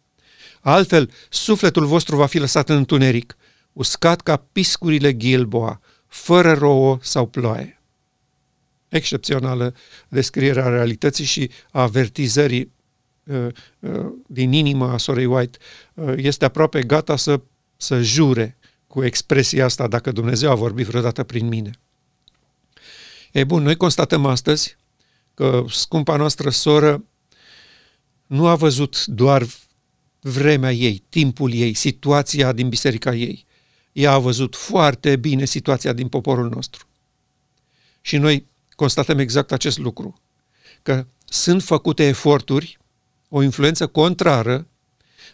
Altfel, 0.60 1.10
sufletul 1.28 1.86
vostru 1.86 2.16
va 2.16 2.26
fi 2.26 2.38
lăsat 2.38 2.68
în 2.68 2.76
întuneric, 2.76 3.36
uscat 3.72 4.20
ca 4.20 4.36
piscurile 4.52 5.16
Gilboa, 5.16 5.80
fără 6.06 6.52
rouă 6.52 6.98
sau 7.02 7.26
ploaie. 7.26 7.80
Excepțională 8.88 9.74
descrierea 10.08 10.68
realității 10.68 11.24
și 11.24 11.50
a 11.70 11.82
avertizării 11.82 12.60
uh, 12.60 12.66
uh, 12.66 12.81
din 14.26 14.52
inima 14.52 14.92
a 14.92 14.96
sorei 14.96 15.24
White. 15.24 15.58
Uh, 15.94 16.14
este 16.16 16.44
aproape 16.44 16.82
gata 16.82 17.16
să, 17.16 17.40
să 17.76 18.02
jure 18.02 18.56
cu 18.86 19.04
expresia 19.04 19.64
asta 19.64 19.88
dacă 19.88 20.12
Dumnezeu 20.12 20.50
a 20.50 20.54
vorbit 20.54 20.86
vreodată 20.86 21.22
prin 21.22 21.46
mine. 21.46 21.70
E 23.32 23.44
bun, 23.44 23.62
noi 23.62 23.76
constatăm 23.76 24.26
astăzi 24.26 24.76
că 25.34 25.64
scumpa 25.68 26.16
noastră 26.16 26.50
soră 26.50 27.04
nu 28.26 28.46
a 28.46 28.54
văzut 28.54 29.06
doar 29.06 29.46
vremea 30.20 30.72
ei, 30.72 31.04
timpul 31.08 31.52
ei, 31.52 31.74
situația 31.74 32.52
din 32.52 32.68
biserica 32.68 33.14
ei. 33.14 33.46
Ea 33.92 34.12
a 34.12 34.18
văzut 34.18 34.56
foarte 34.56 35.16
bine 35.16 35.44
situația 35.44 35.92
din 35.92 36.08
poporul 36.08 36.48
nostru. 36.48 36.86
Și 38.00 38.16
noi 38.16 38.46
constatăm 38.70 39.18
exact 39.18 39.52
acest 39.52 39.78
lucru, 39.78 40.20
că 40.82 41.06
sunt 41.24 41.62
făcute 41.62 42.06
eforturi, 42.06 42.78
o 43.34 43.42
influență 43.42 43.86
contrară 43.86 44.66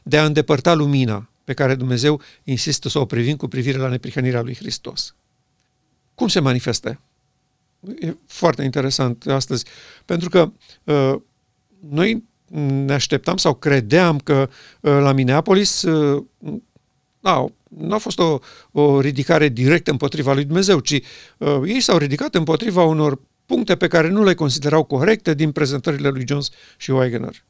de 0.03 0.19
a 0.19 0.25
îndepărta 0.25 0.75
lumina 0.75 1.31
pe 1.45 1.55
care 1.55 1.75
Dumnezeu 1.75 2.21
insistă 2.45 2.89
să 2.89 2.99
o 2.99 3.05
privim 3.05 3.37
cu 3.37 3.49
privire 3.49 3.79
la 3.79 3.89
neprihănirea 3.89 4.43
lui 4.43 4.55
Hristos. 4.55 5.15
Cum 6.15 6.29
se 6.29 6.41
manifestă? 6.41 7.01
E 8.01 8.17
foarte 8.27 8.63
interesant 8.63 9.27
astăzi, 9.27 9.65
pentru 10.05 10.29
că 10.29 10.53
uh, 10.85 11.15
noi 11.89 12.25
ne 12.85 12.93
așteptam 12.93 13.37
sau 13.37 13.55
credeam 13.55 14.19
că 14.19 14.49
uh, 14.81 14.93
la 15.01 15.13
Minneapolis 15.13 15.83
uh, 15.83 16.25
nu, 17.21 17.55
nu 17.69 17.95
a 17.95 17.99
fost 17.99 18.19
o, 18.19 18.39
o 18.73 19.01
ridicare 19.01 19.49
directă 19.49 19.91
împotriva 19.91 20.33
lui 20.33 20.45
Dumnezeu, 20.45 20.81
ci 20.81 21.01
uh, 21.39 21.61
ei 21.65 21.81
s-au 21.81 21.99
ridicat 21.99 22.35
împotriva 22.35 22.83
unor 22.83 23.21
puncte 23.47 23.77
pe 23.77 23.87
care 23.87 24.09
nu 24.09 24.25
le 24.25 24.35
considerau 24.35 24.85
corecte 24.85 25.35
din 25.35 25.53
prezentările 25.53 26.09
lui 26.09 26.25
Jones 26.27 26.49
și 26.77 26.91
Wegener. 26.91 27.47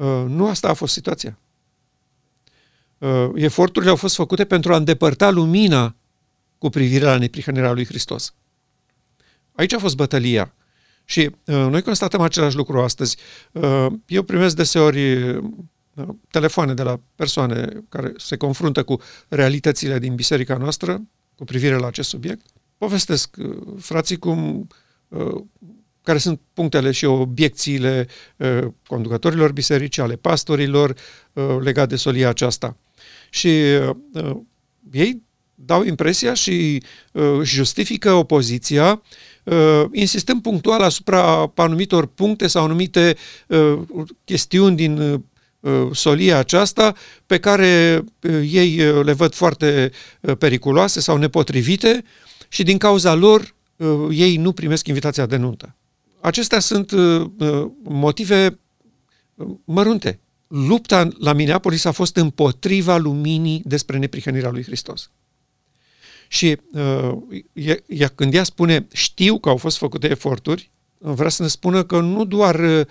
Uh, 0.00 0.24
nu 0.26 0.48
asta 0.48 0.68
a 0.68 0.72
fost 0.72 0.92
situația. 0.92 1.38
Uh, 2.98 3.30
eforturile 3.34 3.90
au 3.90 3.96
fost 3.96 4.14
făcute 4.14 4.44
pentru 4.44 4.72
a 4.72 4.76
îndepărta 4.76 5.30
lumina 5.30 5.96
cu 6.58 6.68
privire 6.68 7.04
la 7.04 7.18
neprihănirea 7.18 7.72
lui 7.72 7.84
Hristos. 7.84 8.34
Aici 9.52 9.72
a 9.72 9.78
fost 9.78 9.96
bătălia. 9.96 10.54
Și 11.04 11.20
uh, 11.20 11.54
noi 11.54 11.82
constatăm 11.82 12.20
același 12.20 12.56
lucru 12.56 12.80
astăzi. 12.80 13.16
Uh, 13.52 13.86
eu 14.06 14.22
primesc 14.22 14.56
deseori 14.56 15.22
uh, 15.22 15.42
telefoane 16.30 16.74
de 16.74 16.82
la 16.82 17.00
persoane 17.14 17.84
care 17.88 18.12
se 18.16 18.36
confruntă 18.36 18.82
cu 18.82 19.00
realitățile 19.28 19.98
din 19.98 20.14
biserica 20.14 20.56
noastră 20.56 21.02
cu 21.34 21.44
privire 21.44 21.76
la 21.76 21.86
acest 21.86 22.08
subiect. 22.08 22.46
Povestesc 22.78 23.36
uh, 23.38 23.56
frații 23.78 24.18
cum 24.18 24.68
uh, 25.08 25.42
care 26.02 26.18
sunt 26.18 26.40
punctele 26.54 26.90
și 26.90 27.04
obiecțiile 27.04 28.06
uh, 28.36 28.66
conducătorilor 28.86 29.52
biserici, 29.52 29.98
ale 29.98 30.16
pastorilor 30.16 30.94
uh, 31.32 31.44
legat 31.60 31.88
de 31.88 31.96
solia 31.96 32.28
aceasta. 32.28 32.76
Și 33.30 33.48
uh, 33.48 33.96
uh 34.12 34.36
ei 34.92 35.22
dau 35.54 35.84
impresia 35.84 36.34
și 36.34 36.82
uh, 37.12 37.40
justifică 37.42 38.12
opoziția 38.12 39.02
uh, 39.44 39.84
insistând 39.92 40.42
punctual 40.42 40.82
asupra 40.82 41.52
anumitor 41.54 42.06
puncte 42.06 42.46
sau 42.46 42.64
anumite 42.64 43.16
uh, 43.46 43.78
chestiuni 44.24 44.76
din 44.76 44.98
uh, 45.60 45.88
solia 45.92 46.38
aceasta 46.38 46.94
pe 47.26 47.38
care 47.38 48.04
uh, 48.22 48.48
ei 48.50 48.88
uh, 48.88 49.04
le 49.04 49.12
văd 49.12 49.34
foarte 49.34 49.90
uh, 50.20 50.36
periculoase 50.36 51.00
sau 51.00 51.16
nepotrivite 51.16 52.04
și 52.48 52.62
din 52.62 52.78
cauza 52.78 53.14
lor 53.14 53.54
uh, 53.76 54.06
ei 54.10 54.36
nu 54.36 54.52
primesc 54.52 54.86
invitația 54.86 55.26
de 55.26 55.36
nuntă. 55.36 55.74
Acestea 56.20 56.58
sunt 56.58 56.90
uh, 56.90 57.26
uh 57.38 57.66
motive 57.82 58.58
uh, 59.34 59.46
mărunte. 59.64 60.20
Lupta 60.48 61.08
la 61.18 61.32
Minneapolis 61.32 61.84
a 61.84 61.90
fost 61.90 62.16
împotriva 62.16 62.96
luminii 62.96 63.62
despre 63.64 63.98
neprihănirea 63.98 64.50
lui 64.50 64.62
Hristos. 64.62 65.10
Și 66.28 66.56
uh, 66.72 67.12
ea, 67.86 68.08
când 68.08 68.34
ea 68.34 68.42
spune 68.42 68.86
știu 68.92 69.38
că 69.38 69.48
au 69.48 69.56
fost 69.56 69.76
făcute 69.76 70.10
eforturi, 70.10 70.70
vrea 70.98 71.28
să 71.28 71.42
ne 71.42 71.48
spună 71.48 71.84
că 71.84 72.00
nu 72.00 72.24
doar 72.24 72.60
uh, 72.60 72.86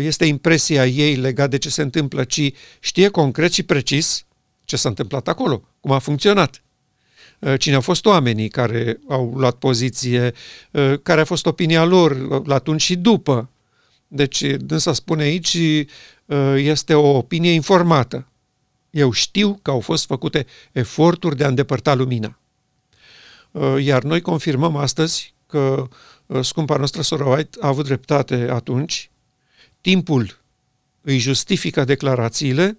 este 0.00 0.24
impresia 0.24 0.86
ei 0.86 1.14
legat 1.16 1.50
de 1.50 1.58
ce 1.58 1.68
se 1.68 1.82
întâmplă, 1.82 2.24
ci 2.24 2.52
știe 2.80 3.08
concret 3.08 3.52
și 3.52 3.62
precis 3.62 4.26
ce 4.64 4.76
s-a 4.76 4.88
întâmplat 4.88 5.28
acolo, 5.28 5.62
cum 5.80 5.90
a 5.90 5.98
funcționat. 5.98 6.62
Uh, 7.38 7.58
cine 7.58 7.74
au 7.74 7.80
fost 7.80 8.06
oamenii 8.06 8.48
care 8.48 8.98
au 9.08 9.32
luat 9.36 9.54
poziție, 9.56 10.32
uh, 10.70 10.94
care 11.02 11.20
a 11.20 11.24
fost 11.24 11.46
opinia 11.46 11.84
lor 11.84 12.46
la 12.46 12.54
atunci 12.54 12.82
și 12.82 12.96
după. 12.96 13.48
Deci, 14.08 14.40
dânsa 14.40 14.92
spune 14.92 15.22
aici, 15.22 15.56
este 16.56 16.94
o 16.94 17.16
opinie 17.16 17.52
informată. 17.52 18.28
Eu 18.90 19.10
știu 19.10 19.58
că 19.62 19.70
au 19.70 19.80
fost 19.80 20.06
făcute 20.06 20.46
eforturi 20.72 21.36
de 21.36 21.44
a 21.44 21.48
îndepărta 21.48 21.94
lumina. 21.94 22.38
Uh, 23.50 23.76
iar 23.84 24.02
noi 24.02 24.20
confirmăm 24.20 24.76
astăzi 24.76 25.34
că 25.46 25.88
uh, 26.26 26.44
scumpa 26.44 26.76
noastră 26.76 27.02
Sora 27.02 27.26
White 27.26 27.58
a 27.60 27.66
avut 27.66 27.84
dreptate 27.84 28.48
atunci, 28.50 29.10
timpul 29.80 30.38
îi 31.00 31.18
justifică 31.18 31.84
declarațiile 31.84 32.78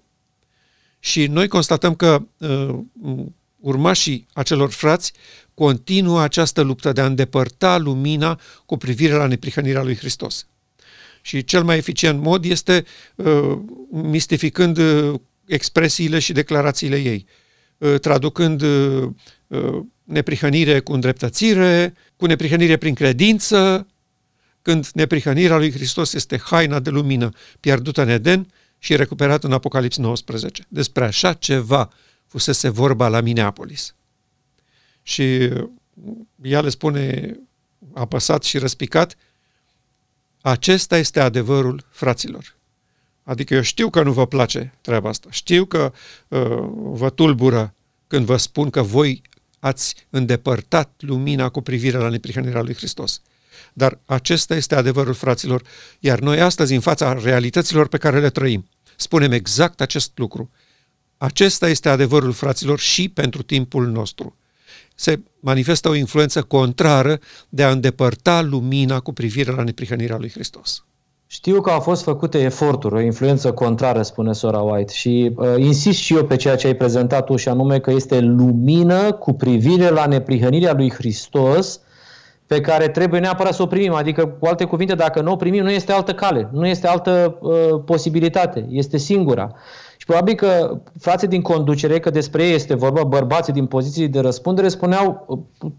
și 0.98 1.26
noi 1.26 1.48
constatăm 1.48 1.94
că 1.94 2.22
uh, 2.38 2.78
urmașii 3.60 4.26
acelor 4.32 4.70
frați 4.70 5.12
continuă 5.54 6.20
această 6.20 6.60
luptă 6.60 6.92
de 6.92 7.00
a 7.00 7.06
îndepărta 7.06 7.78
lumina 7.78 8.40
cu 8.66 8.76
privire 8.76 9.12
la 9.12 9.26
neprihănirea 9.26 9.82
lui 9.82 9.96
Hristos. 9.96 10.46
Și 11.22 11.44
cel 11.44 11.64
mai 11.64 11.76
eficient 11.76 12.20
mod 12.20 12.44
este 12.44 12.84
uh, 13.14 13.58
mistificând 13.90 14.78
uh, 14.78 15.20
expresiile 15.46 16.18
și 16.18 16.32
declarațiile 16.32 16.96
ei, 16.96 17.26
uh, 17.78 18.00
traducând 18.00 18.62
uh, 18.62 19.10
neprihănire 20.04 20.80
cu 20.80 20.92
îndreptățire, 20.92 21.94
cu 22.16 22.26
neprihănire 22.26 22.76
prin 22.76 22.94
credință, 22.94 23.86
când 24.62 24.88
neprihănirea 24.94 25.56
lui 25.56 25.72
Hristos 25.72 26.12
este 26.12 26.38
haina 26.38 26.80
de 26.80 26.90
lumină 26.90 27.30
pierdută 27.60 28.02
în 28.02 28.08
Eden 28.08 28.52
și 28.78 28.96
recuperată 28.96 29.46
în 29.46 29.52
Apocalips 29.52 29.96
19. 29.96 30.64
Despre 30.68 31.04
așa 31.04 31.32
ceva 31.32 31.90
fusese 32.30 32.68
vorba 32.68 33.08
la 33.08 33.20
Minneapolis. 33.20 33.94
Și 35.02 35.50
ea 36.42 36.60
le 36.60 36.68
spune 36.68 37.36
apăsat 37.94 38.42
și 38.42 38.58
răspicat, 38.58 39.16
acesta 40.40 40.96
este 40.96 41.20
adevărul 41.20 41.86
fraților. 41.90 42.56
Adică 43.22 43.54
eu 43.54 43.60
știu 43.60 43.90
că 43.90 44.02
nu 44.02 44.12
vă 44.12 44.26
place 44.26 44.74
treaba 44.80 45.08
asta, 45.08 45.28
știu 45.30 45.64
că 45.64 45.92
uh, 46.28 46.68
vă 46.74 47.10
tulbură 47.10 47.74
când 48.06 48.24
vă 48.24 48.36
spun 48.36 48.70
că 48.70 48.82
voi 48.82 49.22
ați 49.58 49.94
îndepărtat 50.10 50.90
lumina 50.98 51.48
cu 51.48 51.60
privire 51.60 51.98
la 51.98 52.08
neprihănirea 52.08 52.62
lui 52.62 52.74
Hristos. 52.74 53.22
Dar 53.72 53.98
acesta 54.04 54.54
este 54.54 54.74
adevărul, 54.74 55.14
fraților, 55.14 55.62
iar 55.98 56.18
noi 56.18 56.40
astăzi, 56.40 56.74
în 56.74 56.80
fața 56.80 57.12
realităților 57.12 57.88
pe 57.88 57.98
care 57.98 58.20
le 58.20 58.30
trăim, 58.30 58.68
spunem 58.96 59.32
exact 59.32 59.80
acest 59.80 60.18
lucru. 60.18 60.50
Acesta 61.22 61.68
este 61.68 61.88
adevărul, 61.88 62.32
fraților, 62.32 62.78
și 62.78 63.08
pentru 63.08 63.42
timpul 63.42 63.86
nostru. 63.86 64.36
Se 64.94 65.20
manifestă 65.40 65.88
o 65.88 65.94
influență 65.94 66.42
contrară 66.42 67.18
de 67.48 67.62
a 67.62 67.70
îndepărta 67.70 68.42
lumina 68.42 69.00
cu 69.00 69.12
privire 69.12 69.50
la 69.50 69.62
neprihănirea 69.62 70.16
lui 70.18 70.30
Hristos. 70.30 70.84
Știu 71.26 71.60
că 71.60 71.70
au 71.70 71.80
fost 71.80 72.02
făcute 72.02 72.38
eforturi, 72.38 72.94
o 72.94 73.00
influență 73.00 73.52
contrară, 73.52 74.02
spune 74.02 74.32
sora 74.32 74.58
White, 74.58 74.92
și 74.92 75.32
uh, 75.36 75.46
insist 75.56 75.98
și 75.98 76.14
eu 76.14 76.24
pe 76.24 76.36
ceea 76.36 76.56
ce 76.56 76.66
ai 76.66 76.76
prezentat 76.76 77.24
tu, 77.24 77.36
și 77.36 77.48
anume 77.48 77.78
că 77.78 77.90
este 77.90 78.20
lumină 78.20 79.12
cu 79.12 79.32
privire 79.32 79.88
la 79.88 80.06
neprihănirea 80.06 80.72
lui 80.72 80.90
Hristos, 80.90 81.80
pe 82.46 82.60
care 82.60 82.88
trebuie 82.88 83.20
neapărat 83.20 83.54
să 83.54 83.62
o 83.62 83.66
primim. 83.66 83.92
Adică, 83.92 84.26
cu 84.26 84.46
alte 84.46 84.64
cuvinte, 84.64 84.94
dacă 84.94 85.20
nu 85.20 85.32
o 85.32 85.36
primim, 85.36 85.62
nu 85.62 85.70
este 85.70 85.92
altă 85.92 86.14
cale, 86.14 86.48
nu 86.52 86.66
este 86.66 86.86
altă 86.86 87.38
uh, 87.40 87.82
posibilitate, 87.84 88.66
este 88.70 88.96
singura. 88.96 89.54
Și 89.89 89.89
probabil 90.10 90.34
că 90.34 90.80
frații 90.98 91.28
din 91.28 91.42
conducere, 91.42 91.98
că 91.98 92.10
despre 92.10 92.44
ei 92.44 92.54
este 92.54 92.74
vorba, 92.74 93.04
bărbații 93.04 93.52
din 93.52 93.66
poziții 93.66 94.08
de 94.08 94.20
răspundere, 94.20 94.68
spuneau 94.68 95.26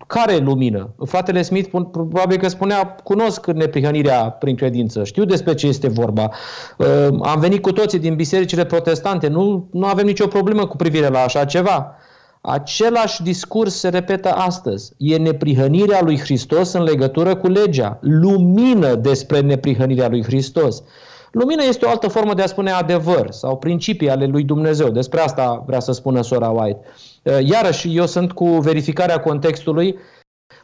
care 0.07 0.38
lumină? 0.38 0.93
Fratele 1.05 1.41
Smith 1.41 1.69
probabil 1.91 2.38
că 2.38 2.47
spunea, 2.47 2.95
cunosc 3.03 3.45
neprihănirea 3.45 4.29
prin 4.29 4.55
credință, 4.55 5.03
știu 5.03 5.25
despre 5.25 5.53
ce 5.53 5.67
este 5.67 5.88
vorba. 5.88 6.31
Uh, 6.77 6.88
am 7.21 7.39
venit 7.39 7.61
cu 7.61 7.71
toții 7.71 8.00
din 8.00 8.15
bisericile 8.15 8.65
protestante, 8.65 9.27
nu, 9.27 9.67
nu 9.71 9.85
avem 9.85 10.05
nicio 10.05 10.27
problemă 10.27 10.67
cu 10.67 10.75
privire 10.75 11.07
la 11.07 11.19
așa 11.19 11.45
ceva. 11.45 11.95
Același 12.41 13.23
discurs 13.23 13.75
se 13.75 13.89
repetă 13.89 14.29
astăzi. 14.29 14.93
E 14.97 15.17
neprihănirea 15.17 16.01
lui 16.03 16.19
Hristos 16.19 16.73
în 16.73 16.83
legătură 16.83 17.35
cu 17.35 17.47
legea. 17.47 18.00
Lumină 18.01 18.95
despre 18.95 19.39
neprihănirea 19.39 20.09
lui 20.09 20.23
Hristos. 20.23 20.83
Lumina 21.31 21.63
este 21.63 21.85
o 21.85 21.89
altă 21.89 22.07
formă 22.07 22.33
de 22.33 22.41
a 22.41 22.47
spune 22.47 22.71
adevăr 22.71 23.31
sau 23.31 23.57
principii 23.57 24.09
ale 24.09 24.25
lui 24.25 24.43
Dumnezeu. 24.43 24.89
Despre 24.89 25.19
asta 25.19 25.63
vrea 25.65 25.79
să 25.79 25.91
spună 25.91 26.21
sora 26.21 26.50
White. 26.50 26.79
Uh, 27.23 27.38
iarăși, 27.50 27.97
eu 27.97 28.05
sunt 28.05 28.31
cu 28.31 28.45
verificarea 28.45 29.19
contextului. 29.19 29.95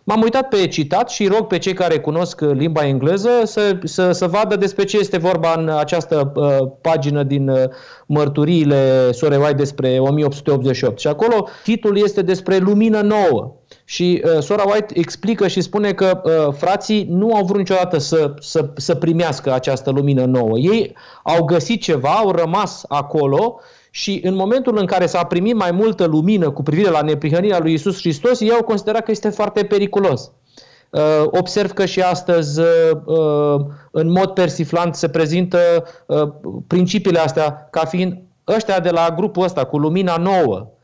M-am 0.04 0.22
uitat 0.22 0.48
pe 0.48 0.68
citat 0.68 1.10
și 1.10 1.28
rog 1.28 1.48
pe 1.48 1.58
cei 1.58 1.74
care 1.74 2.00
cunosc 2.00 2.42
limba 2.42 2.86
engleză 2.86 3.30
să, 3.44 3.80
să, 3.84 4.12
să 4.12 4.28
vadă 4.28 4.56
despre 4.56 4.84
ce 4.84 4.98
este 4.98 5.18
vorba 5.18 5.54
în 5.58 5.70
această 5.70 6.32
uh, 6.36 6.58
pagină 6.82 7.24
din 7.24 7.50
uh, 7.50 7.64
mărturiile 8.06 9.12
Sorei 9.12 9.38
White 9.38 9.54
despre 9.54 10.00
1888. 10.00 11.00
Și 11.00 11.08
acolo 11.08 11.48
titlul 11.64 11.98
este 11.98 12.22
despre 12.22 12.58
lumină 12.58 13.02
nouă. 13.02 13.56
Și 13.90 14.24
uh, 14.26 14.42
sora 14.42 14.64
White 14.64 15.00
explică 15.00 15.48
și 15.48 15.62
spune 15.62 15.94
că 15.94 16.22
uh, 16.24 16.54
frații 16.54 17.08
nu 17.10 17.36
au 17.36 17.46
vrut 17.46 17.58
niciodată 17.58 17.98
să, 17.98 18.34
să, 18.40 18.70
să 18.76 18.96
primească 18.96 19.54
această 19.54 19.90
lumină 19.90 20.26
nouă. 20.26 20.58
Ei 20.58 20.96
au 21.24 21.44
găsit 21.44 21.82
ceva, 21.82 22.10
au 22.10 22.32
rămas 22.32 22.84
acolo 22.88 23.60
și 23.92 24.22
în 24.24 24.36
momentul 24.36 24.78
în 24.78 24.86
care 24.86 25.06
s-a 25.06 25.24
primit 25.24 25.56
mai 25.56 25.72
multă 25.72 26.06
lumină 26.06 26.50
cu 26.50 26.64
privire 26.64 26.90
la 26.90 27.02
neprihănirea 27.02 27.60
lui 27.60 27.74
Isus 27.74 28.00
Hristos, 28.00 28.40
ei 28.40 28.52
au 28.52 28.64
considerat 28.64 29.04
că 29.04 29.12
este 29.12 29.30
foarte 29.30 29.64
periculos. 29.64 30.32
Uh, 30.90 31.02
observ 31.26 31.72
că 31.72 31.86
și 31.86 32.02
astăzi, 32.02 32.60
uh, 32.60 32.68
uh, 33.06 33.66
în 33.92 34.12
mod 34.12 34.30
persiflant, 34.30 34.96
se 34.96 35.10
prezintă 35.10 35.60
uh, 36.06 36.30
principiile 36.68 37.20
astea 37.20 37.68
ca 37.72 37.86
fiind 37.86 38.22
ăștia 38.48 38.80
de 38.80 38.90
la 38.90 39.14
grupul 39.16 39.44
ăsta 39.44 39.66
cu 39.66 39.78
lumina 39.78 40.18
nouă, 40.18 40.68
Uh, 40.68 40.77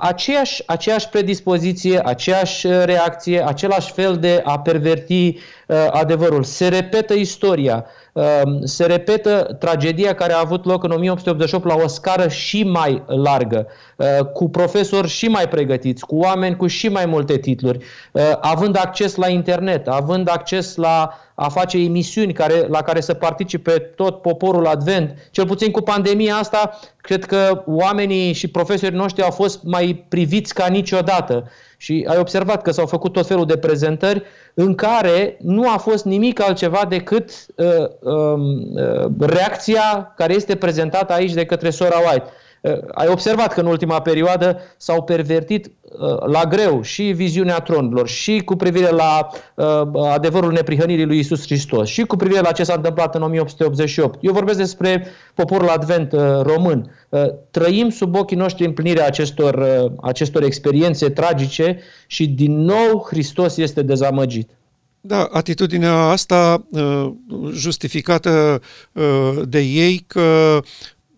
aceeași, 0.00 0.62
aceeași 0.66 1.08
predispoziție, 1.08 2.00
aceeași 2.04 2.66
uh, 2.66 2.82
reacție, 2.84 3.46
același 3.46 3.92
fel 3.92 4.16
de 4.16 4.42
a 4.44 4.58
perverti 4.60 5.26
uh, 5.26 5.76
adevărul. 5.90 6.42
Se 6.42 6.68
repetă 6.68 7.14
istoria, 7.14 7.86
se 8.64 8.86
repetă 8.86 9.56
tragedia 9.58 10.14
care 10.14 10.32
a 10.32 10.40
avut 10.40 10.64
loc 10.64 10.84
în 10.84 10.90
1888 10.90 11.66
la 11.66 11.84
o 11.84 11.86
scară 11.86 12.28
și 12.28 12.62
mai 12.62 13.02
largă, 13.06 13.66
cu 14.32 14.48
profesori 14.48 15.08
și 15.08 15.28
mai 15.28 15.48
pregătiți, 15.48 16.06
cu 16.06 16.16
oameni 16.16 16.56
cu 16.56 16.66
și 16.66 16.88
mai 16.88 17.06
multe 17.06 17.38
titluri, 17.38 17.84
având 18.40 18.76
acces 18.76 19.14
la 19.14 19.28
internet, 19.28 19.88
având 19.88 20.28
acces 20.28 20.76
la 20.76 21.18
a 21.34 21.48
face 21.48 21.78
emisiuni 21.78 22.32
care, 22.32 22.66
la 22.68 22.82
care 22.82 23.00
să 23.00 23.14
participe 23.14 23.70
tot 23.70 24.22
poporul 24.22 24.66
advent. 24.66 25.14
Cel 25.30 25.46
puțin 25.46 25.70
cu 25.70 25.80
pandemia 25.80 26.34
asta, 26.34 26.78
cred 27.00 27.24
că 27.24 27.62
oamenii 27.66 28.32
și 28.32 28.48
profesorii 28.48 28.98
noștri 28.98 29.22
au 29.22 29.30
fost 29.30 29.62
mai 29.62 30.04
priviți 30.08 30.54
ca 30.54 30.66
niciodată. 30.66 31.50
Și 31.84 32.06
ai 32.08 32.18
observat 32.18 32.62
că 32.62 32.70
s-au 32.70 32.86
făcut 32.86 33.12
tot 33.12 33.26
felul 33.26 33.46
de 33.46 33.56
prezentări 33.56 34.22
în 34.54 34.74
care 34.74 35.36
nu 35.40 35.70
a 35.70 35.76
fost 35.76 36.04
nimic 36.04 36.40
altceva 36.40 36.86
decât 36.88 37.30
uh, 37.56 37.66
um, 38.00 38.42
uh, 38.74 39.10
reacția 39.18 40.12
care 40.16 40.34
este 40.34 40.56
prezentată 40.56 41.12
aici 41.12 41.32
de 41.32 41.44
către 41.44 41.70
sora 41.70 41.96
White. 41.96 42.30
Uh, 42.64 42.78
ai 42.92 43.08
observat 43.08 43.52
că 43.52 43.60
în 43.60 43.66
ultima 43.66 44.00
perioadă 44.00 44.60
s-au 44.76 45.02
pervertit 45.02 45.66
uh, 45.66 46.26
la 46.26 46.44
greu 46.44 46.82
și 46.82 47.02
viziunea 47.02 47.58
tronilor 47.58 48.08
și 48.08 48.42
cu 48.44 48.56
privire 48.56 48.90
la 48.90 49.28
uh, 49.54 50.10
adevărul 50.12 50.52
neprihănirii 50.52 51.04
lui 51.04 51.18
Isus 51.18 51.42
Hristos 51.44 51.88
și 51.88 52.02
cu 52.02 52.16
privire 52.16 52.40
la 52.40 52.52
ce 52.52 52.64
s-a 52.64 52.74
întâmplat 52.74 53.14
în 53.14 53.22
1888. 53.22 54.18
Eu 54.20 54.32
vorbesc 54.32 54.58
despre 54.58 55.06
poporul 55.34 55.68
advent 55.68 56.12
român. 56.42 56.90
Trăim 57.50 57.90
sub 57.90 58.16
ochii 58.16 58.36
noștri 58.36 58.64
împlinirea 58.64 59.06
acestor, 59.06 59.66
acestor 60.02 60.42
experiențe 60.42 61.08
tragice 61.08 61.78
și 62.06 62.26
din 62.26 62.58
nou 62.58 63.06
Hristos 63.08 63.56
este 63.56 63.82
dezamăgit. 63.82 64.50
Da, 65.00 65.28
atitudinea 65.32 65.94
asta 65.94 66.66
justificată 67.52 68.60
de 69.48 69.60
ei 69.60 70.04
că 70.06 70.60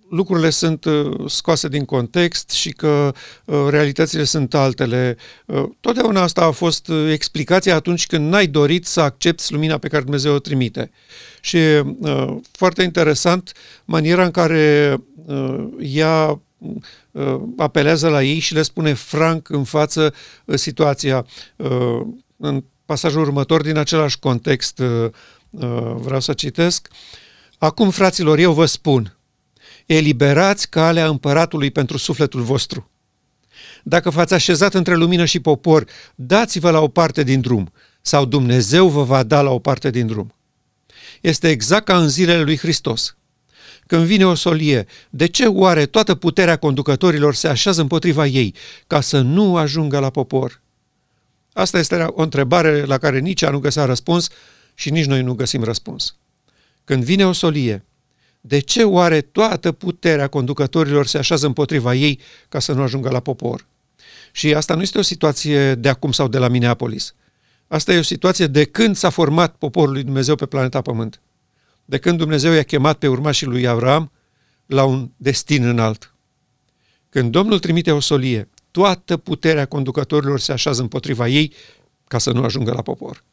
lucrurile 0.08 0.50
sunt 0.50 0.84
uh, 0.84 1.30
scoase 1.30 1.68
din 1.68 1.84
context 1.84 2.50
și 2.50 2.70
că 2.70 3.14
uh, 3.44 3.66
realitățile 3.68 4.24
sunt 4.24 4.54
altele. 4.54 5.16
Uh, 5.46 5.64
totdeauna 5.80 6.22
asta 6.22 6.44
a 6.44 6.50
fost 6.50 6.90
explicația 7.10 7.74
atunci 7.74 8.06
când 8.06 8.30
n-ai 8.30 8.46
dorit 8.46 8.86
să 8.86 9.00
accepti 9.00 9.52
lumina 9.52 9.78
pe 9.78 9.88
care 9.88 10.02
Dumnezeu 10.02 10.34
o 10.34 10.38
trimite. 10.38 10.90
Și 11.40 11.58
foarte 12.52 12.82
interesant 12.82 13.52
maniera 13.84 14.24
în 14.24 14.30
care 14.30 14.96
ea 15.78 16.40
apelează 17.56 18.08
la 18.08 18.22
ei 18.22 18.38
și 18.38 18.54
le 18.54 18.62
spune 18.62 18.92
franc 18.92 19.48
în 19.48 19.64
față 19.64 20.14
situația. 20.54 21.26
În 22.36 22.64
pasajul 22.84 23.20
următor, 23.20 23.62
din 23.62 23.76
același 23.76 24.18
context, 24.18 24.82
vreau 25.94 26.20
să 26.20 26.32
citesc. 26.32 26.88
Acum, 27.58 27.90
fraților, 27.90 28.38
eu 28.38 28.52
vă 28.52 28.64
spun, 28.64 29.15
eliberați 29.86 30.68
calea 30.68 31.06
împăratului 31.06 31.70
pentru 31.70 31.96
sufletul 31.96 32.42
vostru. 32.42 32.90
Dacă 33.82 34.10
v-ați 34.10 34.34
așezat 34.34 34.74
între 34.74 34.94
lumină 34.94 35.24
și 35.24 35.40
popor, 35.40 35.86
dați-vă 36.14 36.70
la 36.70 36.80
o 36.80 36.88
parte 36.88 37.22
din 37.22 37.40
drum, 37.40 37.72
sau 38.00 38.24
Dumnezeu 38.24 38.88
vă 38.88 39.02
va 39.02 39.22
da 39.22 39.42
la 39.42 39.50
o 39.50 39.58
parte 39.58 39.90
din 39.90 40.06
drum. 40.06 40.34
Este 41.20 41.48
exact 41.48 41.84
ca 41.84 41.98
în 41.98 42.08
zilele 42.08 42.42
lui 42.42 42.56
Hristos. 42.56 43.16
Când 43.86 44.04
vine 44.04 44.26
o 44.26 44.34
solie, 44.34 44.86
de 45.10 45.26
ce 45.26 45.46
oare 45.46 45.86
toată 45.86 46.14
puterea 46.14 46.56
conducătorilor 46.56 47.34
se 47.34 47.48
așează 47.48 47.80
împotriva 47.80 48.26
ei, 48.26 48.54
ca 48.86 49.00
să 49.00 49.20
nu 49.20 49.56
ajungă 49.56 49.98
la 49.98 50.10
popor? 50.10 50.60
Asta 51.52 51.78
este 51.78 52.06
o 52.08 52.22
întrebare 52.22 52.84
la 52.84 52.98
care 52.98 53.18
nici 53.18 53.42
ea 53.42 53.50
nu 53.50 53.58
găsea 53.58 53.84
răspuns 53.84 54.28
și 54.74 54.90
nici 54.90 55.04
noi 55.04 55.22
nu 55.22 55.34
găsim 55.34 55.62
răspuns. 55.62 56.16
Când 56.84 57.04
vine 57.04 57.26
o 57.26 57.32
solie, 57.32 57.84
de 58.46 58.58
ce 58.58 58.84
oare 58.84 59.20
toată 59.20 59.72
puterea 59.72 60.28
conducătorilor 60.28 61.06
se 61.06 61.18
așează 61.18 61.46
împotriva 61.46 61.94
ei 61.94 62.20
ca 62.48 62.58
să 62.58 62.72
nu 62.72 62.82
ajungă 62.82 63.10
la 63.10 63.20
popor? 63.20 63.66
Și 64.32 64.54
asta 64.54 64.74
nu 64.74 64.82
este 64.82 64.98
o 64.98 65.02
situație 65.02 65.74
de 65.74 65.88
acum 65.88 66.12
sau 66.12 66.28
de 66.28 66.38
la 66.38 66.48
Minneapolis. 66.48 67.14
Asta 67.68 67.92
e 67.92 67.98
o 67.98 68.02
situație 68.02 68.46
de 68.46 68.64
când 68.64 68.96
s-a 68.96 69.10
format 69.10 69.56
poporul 69.56 69.92
lui 69.92 70.02
Dumnezeu 70.02 70.34
pe 70.34 70.46
planeta 70.46 70.82
Pământ. 70.82 71.20
De 71.84 71.98
când 71.98 72.18
Dumnezeu 72.18 72.52
i-a 72.52 72.62
chemat 72.62 72.98
pe 72.98 73.08
urmașii 73.08 73.46
lui 73.46 73.66
Avram 73.66 74.12
la 74.66 74.84
un 74.84 75.10
destin 75.16 75.64
înalt. 75.64 76.14
Când 77.08 77.30
Domnul 77.30 77.58
trimite 77.58 77.92
o 77.92 78.00
solie, 78.00 78.48
toată 78.70 79.16
puterea 79.16 79.66
conducătorilor 79.66 80.40
se 80.40 80.52
așează 80.52 80.82
împotriva 80.82 81.28
ei 81.28 81.52
ca 82.08 82.18
să 82.18 82.32
nu 82.32 82.42
ajungă 82.42 82.72
la 82.72 82.82
popor. 82.82 83.24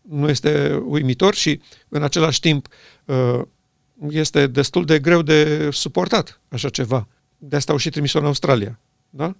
Nu 0.00 0.28
este 0.28 0.82
uimitor 0.84 1.34
și, 1.34 1.60
în 1.88 2.02
același 2.02 2.40
timp, 2.40 2.68
uh, 3.04 3.40
este 4.08 4.46
destul 4.46 4.84
de 4.84 4.98
greu 4.98 5.22
de 5.22 5.68
suportat 5.72 6.40
așa 6.48 6.68
ceva. 6.68 7.08
De 7.38 7.56
asta 7.56 7.72
au 7.72 7.78
și 7.78 7.90
trimis-o 7.90 8.18
în 8.18 8.24
Australia. 8.24 8.78
Da? 9.10 9.36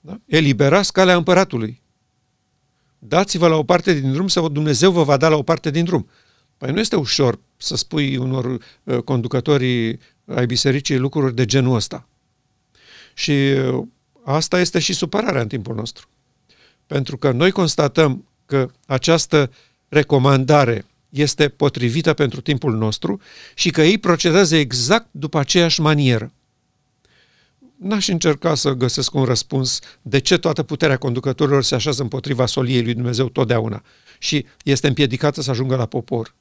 da? 0.00 0.20
Eliberați 0.26 0.92
calea 0.92 1.16
împăratului. 1.16 1.82
Dați-vă 2.98 3.48
la 3.48 3.56
o 3.56 3.62
parte 3.62 4.00
din 4.00 4.12
drum 4.12 4.28
sau 4.28 4.48
Dumnezeu 4.48 4.90
vă 4.90 5.02
va 5.02 5.16
da 5.16 5.28
la 5.28 5.36
o 5.36 5.42
parte 5.42 5.70
din 5.70 5.84
drum. 5.84 6.08
Păi 6.58 6.72
nu 6.72 6.80
este 6.80 6.96
ușor 6.96 7.38
să 7.56 7.76
spui 7.76 8.16
unor 8.16 8.44
uh, 8.84 8.98
conducătorii 8.98 9.98
ai 10.24 10.46
bisericii 10.46 10.96
lucruri 10.96 11.34
de 11.34 11.44
genul 11.44 11.74
ăsta. 11.74 12.08
Și 13.14 13.30
uh, 13.30 13.86
asta 14.24 14.60
este 14.60 14.78
și 14.78 14.92
supărarea 14.92 15.40
în 15.40 15.48
timpul 15.48 15.74
nostru. 15.74 16.08
Pentru 16.86 17.16
că 17.16 17.30
noi 17.30 17.50
constatăm 17.50 18.28
că 18.46 18.68
această 18.86 19.50
recomandare 19.88 20.84
este 21.16 21.48
potrivită 21.48 22.12
pentru 22.12 22.40
timpul 22.40 22.76
nostru 22.76 23.20
și 23.54 23.70
că 23.70 23.82
ei 23.82 23.98
procedează 23.98 24.56
exact 24.56 25.08
după 25.10 25.38
aceeași 25.38 25.80
manieră. 25.80 26.32
N-aș 27.76 28.08
încerca 28.08 28.54
să 28.54 28.72
găsesc 28.72 29.14
un 29.14 29.24
răspuns 29.24 29.78
de 30.02 30.18
ce 30.18 30.38
toată 30.38 30.62
puterea 30.62 30.96
conducătorilor 30.96 31.62
se 31.62 31.74
așează 31.74 32.02
împotriva 32.02 32.46
soliei 32.46 32.82
lui 32.82 32.94
Dumnezeu 32.94 33.28
totdeauna 33.28 33.82
și 34.18 34.46
este 34.64 34.86
împiedicată 34.86 35.42
să 35.42 35.50
ajungă 35.50 35.76
la 35.76 35.86
popor. 35.86 36.34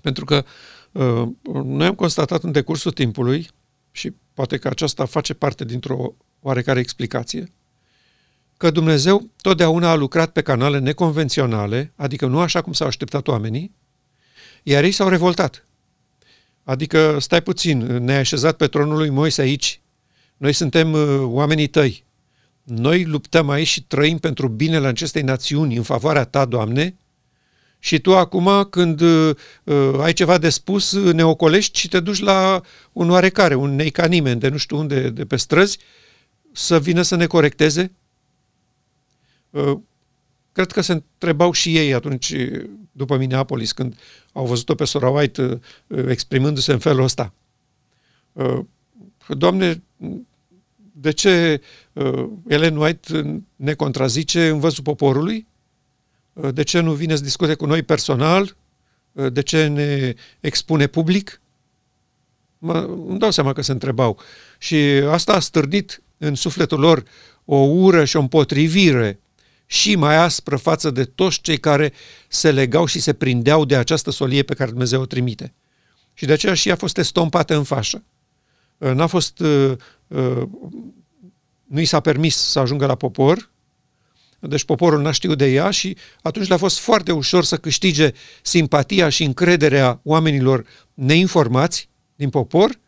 Pentru 0.00 0.24
că 0.24 0.44
uh, 0.92 1.28
noi 1.64 1.86
am 1.86 1.94
constatat 1.94 2.42
în 2.42 2.52
decursul 2.52 2.92
timpului, 2.92 3.48
și 3.92 4.12
poate 4.34 4.58
că 4.58 4.68
aceasta 4.68 5.04
face 5.04 5.34
parte 5.34 5.64
dintr-o 5.64 6.14
oarecare 6.40 6.80
explicație, 6.80 7.52
că 8.60 8.70
Dumnezeu 8.70 9.30
totdeauna 9.42 9.90
a 9.90 9.94
lucrat 9.94 10.32
pe 10.32 10.42
canale 10.42 10.78
neconvenționale, 10.78 11.92
adică 11.96 12.26
nu 12.26 12.38
așa 12.38 12.60
cum 12.60 12.72
s-au 12.72 12.86
așteptat 12.86 13.28
oamenii, 13.28 13.74
iar 14.62 14.84
ei 14.84 14.90
s-au 14.90 15.08
revoltat. 15.08 15.66
Adică, 16.64 17.16
stai 17.20 17.42
puțin, 17.42 17.78
ne-ai 17.78 18.18
așezat 18.18 18.56
pe 18.56 18.66
tronul 18.66 18.96
lui 18.96 19.08
Moise 19.08 19.40
aici, 19.40 19.80
noi 20.36 20.52
suntem 20.52 20.92
uh, 20.92 21.20
oamenii 21.22 21.66
tăi, 21.66 22.04
noi 22.62 23.04
luptăm 23.04 23.50
aici 23.50 23.66
și 23.66 23.82
trăim 23.82 24.18
pentru 24.18 24.48
binele 24.48 24.86
acestei 24.86 25.22
națiuni 25.22 25.76
în 25.76 25.82
favoarea 25.82 26.24
ta, 26.24 26.44
Doamne, 26.44 26.96
și 27.78 27.98
tu 27.98 28.16
acum, 28.16 28.66
când 28.70 29.00
uh, 29.00 29.36
ai 29.98 30.12
ceva 30.12 30.38
de 30.38 30.48
spus, 30.48 31.12
ne 31.12 31.24
ocolești 31.24 31.78
și 31.78 31.88
te 31.88 32.00
duci 32.00 32.20
la 32.20 32.60
un 32.92 33.10
oarecare, 33.10 33.54
un 33.54 33.74
neica 33.74 34.06
nimeni 34.06 34.40
de 34.40 34.48
nu 34.48 34.56
știu 34.56 34.78
unde, 34.78 35.10
de 35.10 35.24
pe 35.24 35.36
străzi, 35.36 35.78
să 36.52 36.80
vină 36.80 37.02
să 37.02 37.16
ne 37.16 37.26
corecteze? 37.26 37.92
Uh, 39.50 39.78
cred 40.52 40.72
că 40.72 40.80
se 40.80 40.92
întrebau 40.92 41.52
și 41.52 41.76
ei 41.76 41.94
atunci, 41.94 42.34
după 42.92 43.16
Minneapolis, 43.16 43.72
când 43.72 43.98
au 44.32 44.46
văzut-o 44.46 44.74
pe 44.74 44.84
Sora 44.84 45.08
White 45.08 45.42
uh, 45.86 46.04
exprimându-se 46.08 46.72
în 46.72 46.78
felul 46.78 47.02
ăsta. 47.02 47.32
Uh, 48.32 48.58
Doamne, 49.28 49.82
de 50.92 51.10
ce 51.10 51.60
Ellen 52.46 52.76
White 52.76 53.42
ne 53.56 53.74
contrazice 53.74 54.48
în 54.48 54.58
văzul 54.58 54.82
poporului? 54.82 55.46
De 56.52 56.62
ce 56.62 56.80
nu 56.80 56.92
vine 56.92 57.16
să 57.16 57.22
discute 57.22 57.54
cu 57.54 57.66
noi 57.66 57.82
personal? 57.82 58.56
De 59.12 59.42
ce 59.42 59.66
ne 59.66 60.14
expune 60.40 60.86
public? 60.86 61.40
Mă, 62.58 62.78
îmi 63.08 63.18
dau 63.18 63.30
seama 63.30 63.52
că 63.52 63.62
se 63.62 63.72
întrebau. 63.72 64.18
Și 64.58 64.76
asta 65.08 65.32
a 65.32 65.40
stârnit 65.40 66.02
în 66.18 66.34
sufletul 66.34 66.80
lor 66.80 67.04
o 67.44 67.56
ură 67.56 68.04
și 68.04 68.16
o 68.16 68.20
împotrivire 68.20 69.18
și 69.70 69.96
mai 69.96 70.16
aspră 70.16 70.56
față 70.56 70.90
de 70.90 71.04
toți 71.04 71.40
cei 71.40 71.58
care 71.58 71.92
se 72.28 72.50
legau 72.50 72.86
și 72.86 73.00
se 73.00 73.12
prindeau 73.12 73.64
de 73.64 73.76
această 73.76 74.10
solie 74.10 74.42
pe 74.42 74.54
care 74.54 74.70
Dumnezeu 74.70 75.00
o 75.00 75.06
trimite. 75.06 75.54
Și 76.14 76.26
de 76.26 76.32
aceea 76.32 76.54
și 76.54 76.68
ea 76.68 76.74
a 76.74 76.76
fost 76.76 76.98
estompată 76.98 77.56
în 77.56 77.64
fașă. 77.64 78.04
Uh, 78.78 78.92
n-a 78.92 79.06
fost, 79.06 79.40
uh, 79.40 79.72
uh, 80.06 80.42
nu 81.66 81.80
i 81.80 81.84
s-a 81.84 82.00
permis 82.00 82.36
să 82.36 82.58
ajungă 82.58 82.86
la 82.86 82.94
popor, 82.94 83.50
deci 84.38 84.64
poporul 84.64 85.00
n-a 85.00 85.10
știut 85.10 85.38
de 85.38 85.46
ea 85.46 85.70
și 85.70 85.96
atunci 86.22 86.48
le-a 86.48 86.56
fost 86.56 86.78
foarte 86.78 87.12
ușor 87.12 87.44
să 87.44 87.56
câștige 87.56 88.12
simpatia 88.42 89.08
și 89.08 89.24
încrederea 89.24 90.00
oamenilor 90.02 90.66
neinformați 90.94 91.88
din 92.14 92.30
popor 92.30 92.78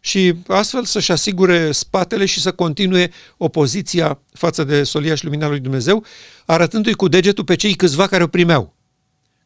și 0.00 0.34
astfel 0.46 0.84
să-și 0.84 1.12
asigure 1.12 1.72
spatele 1.72 2.24
și 2.24 2.40
să 2.40 2.52
continue 2.52 3.10
opoziția 3.36 4.20
față 4.32 4.64
de 4.64 4.82
solia 4.82 5.14
și 5.14 5.24
lumina 5.24 5.48
lui 5.48 5.60
Dumnezeu, 5.60 6.04
arătându-i 6.46 6.92
cu 6.92 7.08
degetul 7.08 7.44
pe 7.44 7.54
cei 7.54 7.74
câțiva 7.74 8.06
care 8.06 8.22
o 8.22 8.26
primeau. 8.26 8.74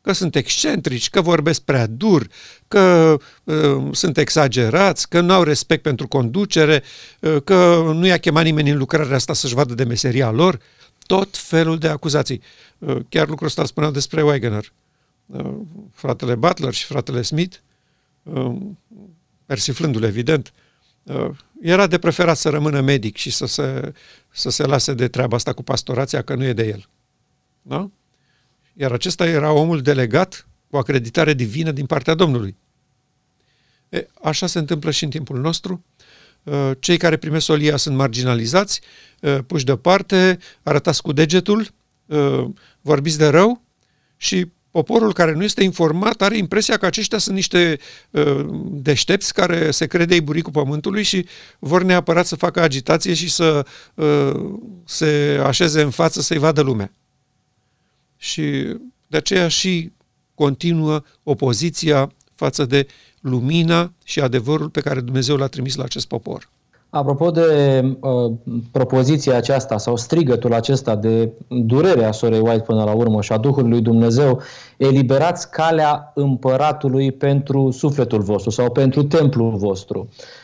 Că 0.01 0.13
sunt 0.13 0.37
excentrici, 0.37 1.11
că 1.11 1.21
vorbesc 1.21 1.61
prea 1.61 1.87
dur, 1.87 2.29
că 2.69 3.17
uh, 3.45 3.89
sunt 3.93 4.19
exagerați, 4.19 5.09
că 5.09 5.21
nu 5.21 5.33
au 5.33 5.43
respect 5.43 5.83
pentru 5.83 6.09
conducere, 6.09 6.83
uh, 7.21 7.37
că 7.45 7.91
nu 7.95 8.07
i-a 8.07 8.19
chemat 8.19 8.45
nimeni 8.45 8.71
în 8.71 8.79
lucrarea 8.79 9.17
asta 9.17 9.33
să-și 9.33 9.55
vadă 9.55 9.75
de 9.75 9.85
meseria 9.85 10.31
lor, 10.31 10.59
tot 11.07 11.37
felul 11.37 11.79
de 11.79 11.89
acuzații. 11.89 12.41
Uh, 12.79 12.97
chiar 13.09 13.29
lucrul 13.29 13.47
ăsta 13.47 13.65
spuneau 13.65 13.93
despre 13.93 14.23
Wegener. 14.23 14.73
Uh, 15.27 15.55
fratele 15.93 16.35
Butler 16.35 16.73
și 16.73 16.85
fratele 16.85 17.23
Smith 17.23 17.57
uh, 18.23 18.57
persiflându-l 19.47 20.03
evident, 20.03 20.53
uh, 21.03 21.31
era 21.61 21.87
de 21.87 21.99
preferat 21.99 22.37
să 22.37 22.49
rămână 22.49 22.81
medic 22.81 23.17
și 23.17 23.31
să 23.31 23.47
se, 23.47 23.93
să 24.31 24.51
se 24.51 24.63
lase 24.63 24.95
de 24.95 25.09
treaba 25.09 25.37
asta 25.37 25.53
cu 25.53 25.63
pastorația, 25.63 26.23
că 26.23 26.35
nu 26.35 26.45
e 26.45 26.53
de 26.53 26.67
el. 26.67 26.89
Da? 27.63 27.91
Iar 28.73 28.93
acesta 28.93 29.27
era 29.27 29.53
omul 29.53 29.81
delegat 29.81 30.47
cu 30.71 30.77
acreditare 30.77 31.35
divină 31.35 31.71
din 31.71 31.87
partea 31.87 32.15
Domnului. 32.15 32.57
E, 33.89 34.07
așa 34.23 34.47
se 34.47 34.59
întâmplă 34.59 34.91
și 34.91 35.05
în 35.05 35.11
timpul 35.11 35.41
nostru. 35.41 35.85
Uh, 36.43 36.71
cei 36.79 36.97
care 36.97 37.17
primesc 37.17 37.45
solia 37.45 37.77
sunt 37.77 37.97
marginalizați, 37.97 38.81
uh, 39.21 39.39
puși 39.47 39.65
deoparte, 39.65 40.39
arătați 40.63 41.03
cu 41.03 41.13
degetul, 41.13 41.73
vorbiți 42.81 43.19
de 43.19 43.27
rău 43.27 43.63
și 44.17 44.51
poporul 44.75 45.13
care 45.13 45.33
nu 45.33 45.43
este 45.43 45.63
informat 45.63 46.23
are 46.23 46.37
impresia 46.37 46.77
că 46.77 46.87
aceștia 46.87 47.19
sunt 47.19 47.35
niște 47.35 47.79
uh, 48.11 48.47
deștepți 48.71 49.35
care 49.35 49.71
se 49.71 49.87
crede 49.87 50.21
buricul 50.21 50.53
pământului 50.53 51.03
și 51.03 51.27
vor 51.59 51.83
neapărat 51.83 52.27
să 52.27 52.37
facă 52.37 52.61
agitație 52.61 53.15
și 53.15 53.31
să 53.31 53.67
uh, 53.95 54.55
se 54.85 55.41
așeze 55.45 55.83
în 55.83 55.91
față 55.91 56.21
să-i 56.21 56.39
vadă 56.39 56.61
lumea. 56.61 56.93
Și 58.17 58.77
de 59.07 59.17
aceea 59.17 59.49
și 59.49 59.93
continuă 60.35 61.03
opoziția 61.23 62.13
față 62.35 62.65
de 62.65 62.87
lumina 63.21 63.93
și 64.05 64.21
adevărul 64.21 64.71
pe 64.71 64.81
care 64.81 65.01
Dumnezeu 65.01 65.37
l-a 65.37 65.47
trimis 65.47 65.75
la 65.75 65.85
acest 65.85 66.07
popor. 66.07 66.49
Apropo 66.95 67.31
de 67.31 67.81
uh, 68.01 68.33
propoziția 68.73 69.37
aceasta 69.37 69.79
sau 69.79 69.97
strigătul 69.97 70.55
acesta 70.55 70.97
de 70.97 71.33
durerea 71.49 72.13
sorei 72.13 72.41
White 72.41 72.63
până 72.67 72.85
la 72.85 72.93
urmă 72.93 73.21
și 73.21 73.33
a 73.33 73.37
Duhului 73.37 73.71
lui 73.71 73.81
Dumnezeu, 73.81 74.41
eliberați 74.77 75.51
calea 75.51 76.13
împăratului 76.15 77.13
pentru 77.13 77.71
sufletul 77.71 78.21
vostru 78.21 78.51
sau 78.51 78.71
pentru 78.71 79.03
templul 79.03 79.57
vostru. 79.57 80.09
Uh, 80.09 80.44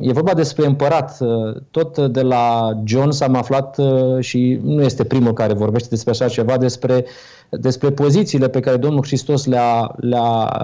e 0.00 0.12
vorba 0.12 0.34
despre 0.34 0.66
împărat. 0.66 1.16
Uh, 1.20 1.56
tot 1.70 1.98
de 1.98 2.22
la 2.22 2.72
John 2.84 3.10
am 3.20 3.34
aflat 3.34 3.78
uh, 3.78 4.20
și 4.20 4.60
nu 4.62 4.82
este 4.82 5.04
primul 5.04 5.32
care 5.32 5.52
vorbește 5.52 5.88
despre 5.88 6.10
așa 6.10 6.28
ceva, 6.28 6.56
despre 6.56 7.04
despre 7.50 7.90
pozițiile 7.90 8.48
pe 8.48 8.60
care 8.60 8.76
Domnul 8.76 9.04
Hristos 9.04 9.46
le-a, 9.46 9.94
le-a, 9.96 10.60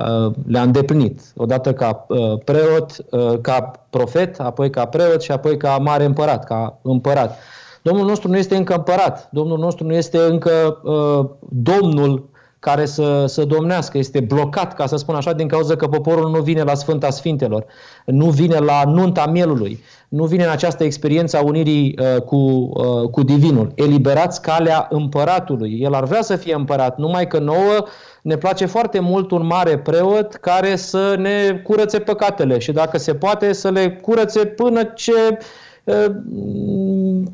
le-a 0.46 0.62
îndeplinit. 0.62 1.20
Odată 1.36 1.72
ca 1.72 2.06
uh, 2.08 2.38
preot, 2.44 2.96
uh, 3.10 3.38
ca 3.40 3.70
profet, 3.90 4.40
apoi 4.40 4.70
ca 4.70 4.84
preot 4.84 5.22
și 5.22 5.32
apoi 5.32 5.56
ca 5.56 5.76
mare 5.76 6.04
împărat, 6.04 6.44
ca 6.44 6.78
împărat. 6.82 7.38
Domnul 7.82 8.06
nostru 8.06 8.28
nu 8.28 8.36
este 8.36 8.56
încă 8.56 8.74
împărat, 8.74 9.28
Domnul 9.32 9.58
nostru 9.58 9.86
nu 9.86 9.94
este 9.94 10.18
încă 10.18 10.80
uh, 10.82 11.30
Domnul 11.48 12.28
care 12.60 12.84
să, 12.86 13.24
să 13.26 13.44
domnească, 13.44 13.98
este 13.98 14.20
blocat, 14.20 14.74
ca 14.74 14.86
să 14.86 14.96
spun 14.96 15.14
așa, 15.14 15.32
din 15.32 15.48
cauza 15.48 15.76
că 15.76 15.86
poporul 15.86 16.30
nu 16.30 16.40
vine 16.40 16.62
la 16.62 16.74
Sfânta 16.74 17.10
Sfintelor, 17.10 17.64
nu 18.04 18.26
vine 18.26 18.58
la 18.58 18.82
nunta 18.86 19.26
mielului, 19.26 19.82
nu 20.08 20.24
vine 20.24 20.44
în 20.44 20.50
această 20.50 20.84
experiență 20.84 21.36
a 21.36 21.42
unirii 21.42 21.98
uh, 21.98 22.22
cu, 22.22 22.36
uh, 22.36 23.10
cu 23.10 23.22
Divinul. 23.22 23.72
Eliberați 23.74 24.42
calea 24.42 24.86
împăratului. 24.90 25.78
El 25.80 25.94
ar 25.94 26.04
vrea 26.04 26.22
să 26.22 26.36
fie 26.36 26.54
împărat, 26.54 26.98
numai 26.98 27.26
că 27.26 27.38
nouă 27.38 27.86
ne 28.22 28.36
place 28.36 28.66
foarte 28.66 29.00
mult 29.00 29.30
un 29.30 29.46
mare 29.46 29.78
preot 29.78 30.34
care 30.34 30.76
să 30.76 31.14
ne 31.18 31.60
curățe 31.64 31.98
păcatele 31.98 32.58
și 32.58 32.72
dacă 32.72 32.98
se 32.98 33.14
poate 33.14 33.52
să 33.52 33.70
le 33.70 33.90
curățe 33.90 34.46
până 34.46 34.82
ce 34.84 35.38
uh, 35.84 36.06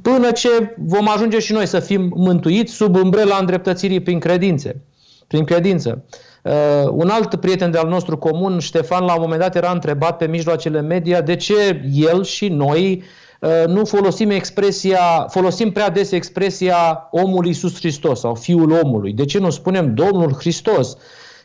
până 0.03 0.31
ce 0.31 0.75
vom 0.79 1.09
ajunge 1.09 1.39
și 1.39 1.53
noi 1.53 1.67
să 1.67 1.81
fim 1.81 2.13
mântuiți 2.17 2.73
sub 2.73 2.97
umbrela 2.97 3.37
îndreptățirii 3.41 4.01
prin 4.01 4.19
credințe 4.19 4.81
prin 5.27 5.45
credință. 5.45 6.05
Uh, 6.43 6.53
un 6.91 7.09
alt 7.09 7.35
prieten 7.35 7.71
de 7.71 7.79
al 7.79 7.89
nostru 7.89 8.19
comun, 8.19 8.59
Ștefan, 8.59 9.05
la 9.05 9.15
un 9.15 9.21
moment 9.21 9.41
dat 9.41 9.57
era 9.57 9.71
întrebat 9.71 10.17
pe 10.17 10.27
mijloacele 10.27 10.81
media 10.81 11.21
de 11.21 11.37
ce 11.37 11.83
el 11.93 12.25
și 12.25 12.49
noi 12.49 13.03
uh, 13.41 13.67
nu 13.67 13.85
folosim 13.85 14.31
expresia, 14.31 15.27
folosim 15.29 15.73
prea 15.73 15.91
des 15.91 16.11
expresia 16.13 17.09
omul 17.11 17.47
Iisus 17.47 17.79
Hristos 17.79 18.21
sau 18.21 18.35
Fiul 18.35 18.71
omului. 18.83 19.13
De 19.13 19.25
ce 19.25 19.39
nu 19.39 19.51
spunem 19.51 19.95
Domnul 19.95 20.33
Hristos? 20.33 20.97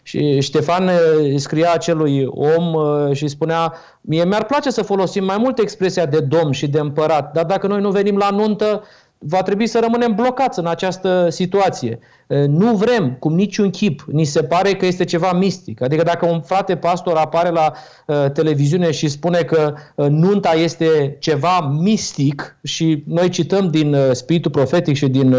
Și 0.04 0.40
Ștefan 0.42 0.88
uh, 0.88 1.34
scria 1.36 1.72
acelui 1.74 2.26
om 2.26 2.74
uh, 2.74 3.16
și 3.16 3.28
spunea, 3.28 3.74
mie 4.02 4.26
mi-ar 4.26 4.46
place 4.46 4.70
să 4.70 4.82
folosim 4.82 5.24
mai 5.24 5.38
mult 5.38 5.60
expresia 5.60 6.06
de 6.06 6.20
domn 6.20 6.52
și 6.52 6.68
de 6.68 6.80
împărat, 6.80 7.34
dar 7.34 7.46
dacă 7.46 7.68
noi 7.68 7.82
nu 7.82 7.90
venim 7.90 8.18
la 8.18 8.30
nuntă, 8.30 8.84
va 9.24 9.42
trebui 9.42 9.68
să 9.68 9.80
rămânem 9.82 10.16
blocați 10.16 10.60
în 10.60 10.68
această 10.68 11.28
situație. 11.30 12.00
Nu 12.48 12.76
vrem, 12.76 13.16
cum 13.20 13.36
niciun 13.36 13.70
chip, 13.70 14.04
ni 14.12 14.24
se 14.24 14.44
pare 14.44 14.76
că 14.76 14.86
este 14.86 15.04
ceva 15.04 15.34
mistic. 15.34 15.82
Adică 15.82 16.04
dacă 16.04 16.26
un 16.26 16.42
frate 16.42 16.76
pastor 16.76 17.16
apare 17.16 17.50
la 17.50 17.74
uh, 18.06 18.32
televiziune 18.34 18.92
și 18.92 19.08
spune 19.08 19.38
că 19.38 19.74
uh, 19.96 20.08
nunta 20.08 20.54
este 20.54 21.16
ceva 21.20 21.60
mistic 21.80 22.58
și 22.64 23.04
noi 23.08 23.30
cităm 23.30 23.70
din 23.70 23.94
uh, 23.94 24.12
spiritul 24.12 24.52
profetic 24.52 24.96
și 24.96 25.08
din, 25.08 25.36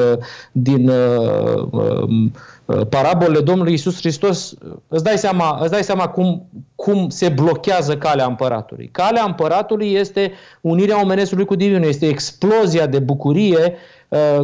din 0.52 0.88
uh, 0.88 2.30
parabolele 2.88 3.40
Domnului 3.40 3.72
Isus 3.72 3.96
Hristos, 3.96 4.54
îți 4.88 5.04
dai 5.04 5.18
seama, 5.18 5.58
îți 5.60 5.70
dai 5.70 5.82
seama 5.82 6.08
cum, 6.08 6.48
cum 6.74 7.08
se 7.08 7.28
blochează 7.28 7.96
calea 7.96 8.26
împăratului. 8.26 8.88
Calea 8.92 9.24
împăratului 9.24 9.92
este 9.92 10.32
unirea 10.60 11.00
omenescului 11.02 11.44
cu 11.44 11.54
divinul, 11.54 11.88
este 11.88 12.08
explozia 12.08 12.86
de 12.86 12.98
bucurie 12.98 13.58
Uh, 13.62 13.78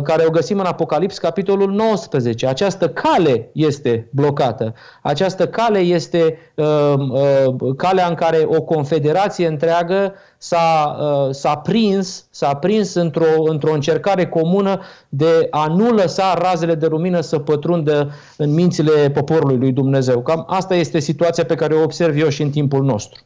care 0.02 0.24
o 0.26 0.30
găsim 0.30 0.58
în 0.58 0.64
Apocalips, 0.64 1.18
capitolul 1.18 1.72
19. 1.72 2.46
Această 2.46 2.88
cale 2.88 3.50
este 3.52 4.08
blocată. 4.10 4.74
Această 5.02 5.48
cale 5.48 5.78
este 5.78 6.38
uh, 6.54 6.94
uh, 6.96 7.74
calea 7.76 8.06
în 8.08 8.14
care 8.14 8.44
o 8.46 8.62
confederație 8.62 9.46
întreagă 9.46 10.14
s-a, 10.38 10.96
uh, 11.00 11.34
s-a 11.34 11.56
prins, 11.56 12.26
s-a 12.30 12.54
prins 12.54 12.94
într-o, 12.94 13.42
într-o 13.44 13.72
încercare 13.72 14.26
comună 14.26 14.80
de 15.08 15.46
a 15.50 15.66
nu 15.66 15.90
lăsa 15.90 16.34
razele 16.34 16.74
de 16.74 16.86
lumină 16.86 17.20
să 17.20 17.38
pătrundă 17.38 18.10
în 18.36 18.54
mințile 18.54 19.10
poporului 19.10 19.58
lui 19.58 19.72
Dumnezeu. 19.72 20.22
Cam 20.22 20.44
asta 20.48 20.74
este 20.74 20.98
situația 20.98 21.44
pe 21.44 21.54
care 21.54 21.74
o 21.74 21.82
observ 21.82 22.16
eu 22.18 22.28
și 22.28 22.42
în 22.42 22.50
timpul 22.50 22.84
nostru. 22.84 23.22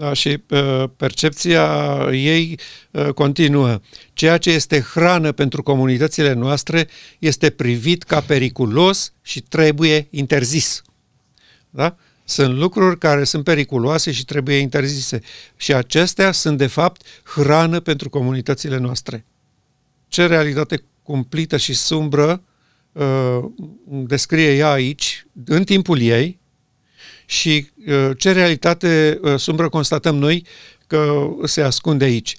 Da, 0.00 0.12
și 0.12 0.42
uh, 0.50 0.84
percepția 0.96 1.96
ei 2.12 2.58
uh, 2.90 3.08
continuă. 3.08 3.80
Ceea 4.12 4.38
ce 4.38 4.50
este 4.50 4.80
hrană 4.80 5.32
pentru 5.32 5.62
comunitățile 5.62 6.32
noastre 6.32 6.88
este 7.18 7.50
privit 7.50 8.02
ca 8.02 8.20
periculos 8.20 9.12
și 9.22 9.40
trebuie 9.40 10.06
interzis. 10.10 10.82
Da? 11.70 11.96
Sunt 12.24 12.56
lucruri 12.58 12.98
care 12.98 13.24
sunt 13.24 13.44
periculoase 13.44 14.12
și 14.12 14.24
trebuie 14.24 14.56
interzise. 14.56 15.20
Și 15.56 15.74
acestea 15.74 16.32
sunt, 16.32 16.58
de 16.58 16.66
fapt, 16.66 17.02
hrană 17.22 17.80
pentru 17.80 18.10
comunitățile 18.10 18.76
noastre. 18.76 19.26
Ce 20.08 20.26
realitate 20.26 20.82
cumplită 21.02 21.56
și 21.56 21.74
sumbră 21.74 22.42
uh, 22.92 23.38
descrie 23.86 24.56
ea 24.56 24.70
aici, 24.70 25.26
în 25.44 25.64
timpul 25.64 26.00
ei, 26.00 26.39
și 27.30 27.70
uh, 27.86 28.10
ce 28.18 28.32
realitate 28.32 29.18
uh, 29.22 29.38
sumbră 29.38 29.68
constatăm 29.68 30.16
noi 30.16 30.46
că 30.86 31.28
se 31.44 31.62
ascunde 31.62 32.04
aici. 32.04 32.36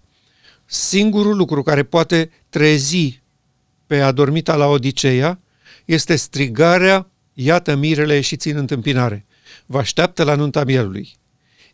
Singurul 0.65 1.35
lucru 1.35 1.63
care 1.63 1.83
poate 1.83 2.31
trezi 2.49 3.21
pe 3.87 4.01
adormita 4.01 4.55
la 4.55 4.65
Odiseea 4.65 5.39
este 5.85 6.15
strigarea, 6.15 7.09
iată 7.33 7.75
mirele 7.75 8.21
și 8.21 8.35
țin 8.35 8.57
întâmpinare. 8.57 9.25
Vă 9.65 9.77
așteaptă 9.77 10.23
la 10.23 10.35
nunta 10.35 10.63
mielului. 10.63 11.09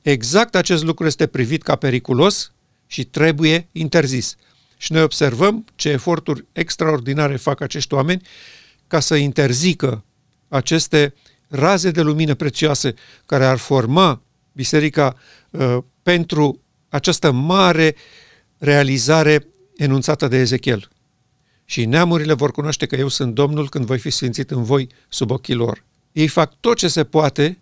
Exact 0.01 0.55
acest 0.55 0.83
lucru 0.83 1.05
este 1.05 1.27
privit 1.27 1.63
ca 1.63 1.75
periculos 1.75 2.51
și 2.87 3.03
trebuie 3.03 3.67
interzis. 3.71 4.35
Și 4.77 4.91
noi 4.91 5.01
observăm 5.01 5.65
ce 5.75 5.89
eforturi 5.89 6.45
extraordinare 6.53 7.35
fac 7.35 7.61
acești 7.61 7.93
oameni 7.93 8.21
ca 8.87 8.99
să 8.99 9.15
interzică 9.15 10.03
aceste 10.47 11.13
raze 11.47 11.91
de 11.91 12.01
lumină 12.01 12.33
prețioase 12.33 12.93
care 13.25 13.45
ar 13.45 13.57
forma 13.57 14.21
biserica 14.51 15.15
uh, 15.49 15.77
pentru 16.03 16.61
această 16.89 17.31
mare 17.31 17.95
realizare 18.57 19.47
enunțată 19.75 20.27
de 20.27 20.37
Ezechiel. 20.37 20.89
Și 21.65 21.85
neamurile 21.85 22.33
vor 22.33 22.51
cunoaște 22.51 22.85
că 22.85 22.95
eu 22.95 23.07
sunt 23.07 23.33
Domnul 23.33 23.69
când 23.69 23.85
voi 23.85 23.99
fi 23.99 24.09
sfințit 24.09 24.51
în 24.51 24.63
voi 24.63 24.89
sub 25.09 25.31
ochii 25.31 25.53
lor. 25.53 25.85
Ei 26.11 26.27
fac 26.27 26.53
tot 26.59 26.77
ce 26.77 26.87
se 26.87 27.03
poate 27.03 27.61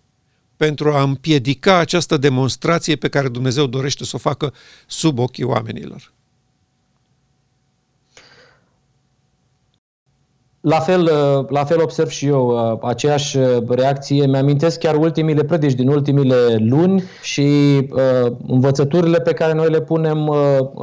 pentru 0.58 0.94
a 0.94 1.02
împiedica 1.02 1.78
această 1.78 2.18
demonstrație 2.18 2.96
pe 2.96 3.10
care 3.10 3.30
Dumnezeu 3.30 3.68
dorește 3.68 4.06
să 4.06 4.16
o 4.16 4.20
facă 4.20 4.54
sub 4.88 5.20
ochii 5.20 5.44
oamenilor. 5.44 6.14
La 10.66 10.80
fel, 10.80 11.02
uh, 11.02 11.46
la 11.50 11.64
fel 11.64 11.82
observ 11.82 12.10
și 12.10 12.28
eu 12.28 12.48
uh, 12.48 12.78
aceeași 12.82 13.38
uh, 13.38 13.58
reacție. 13.70 14.26
Mi-amintesc 14.26 14.80
chiar 14.80 14.96
ultimile 14.96 15.44
predici 15.44 15.74
din 15.74 15.88
ultimile 15.88 16.36
luni 16.60 17.04
și 17.22 17.42
uh, 17.42 18.32
învățăturile 18.48 19.20
pe 19.20 19.34
care 19.34 19.54
noi 19.54 19.70
le 19.70 19.82
punem, 19.82 20.28
uh, 20.28 20.38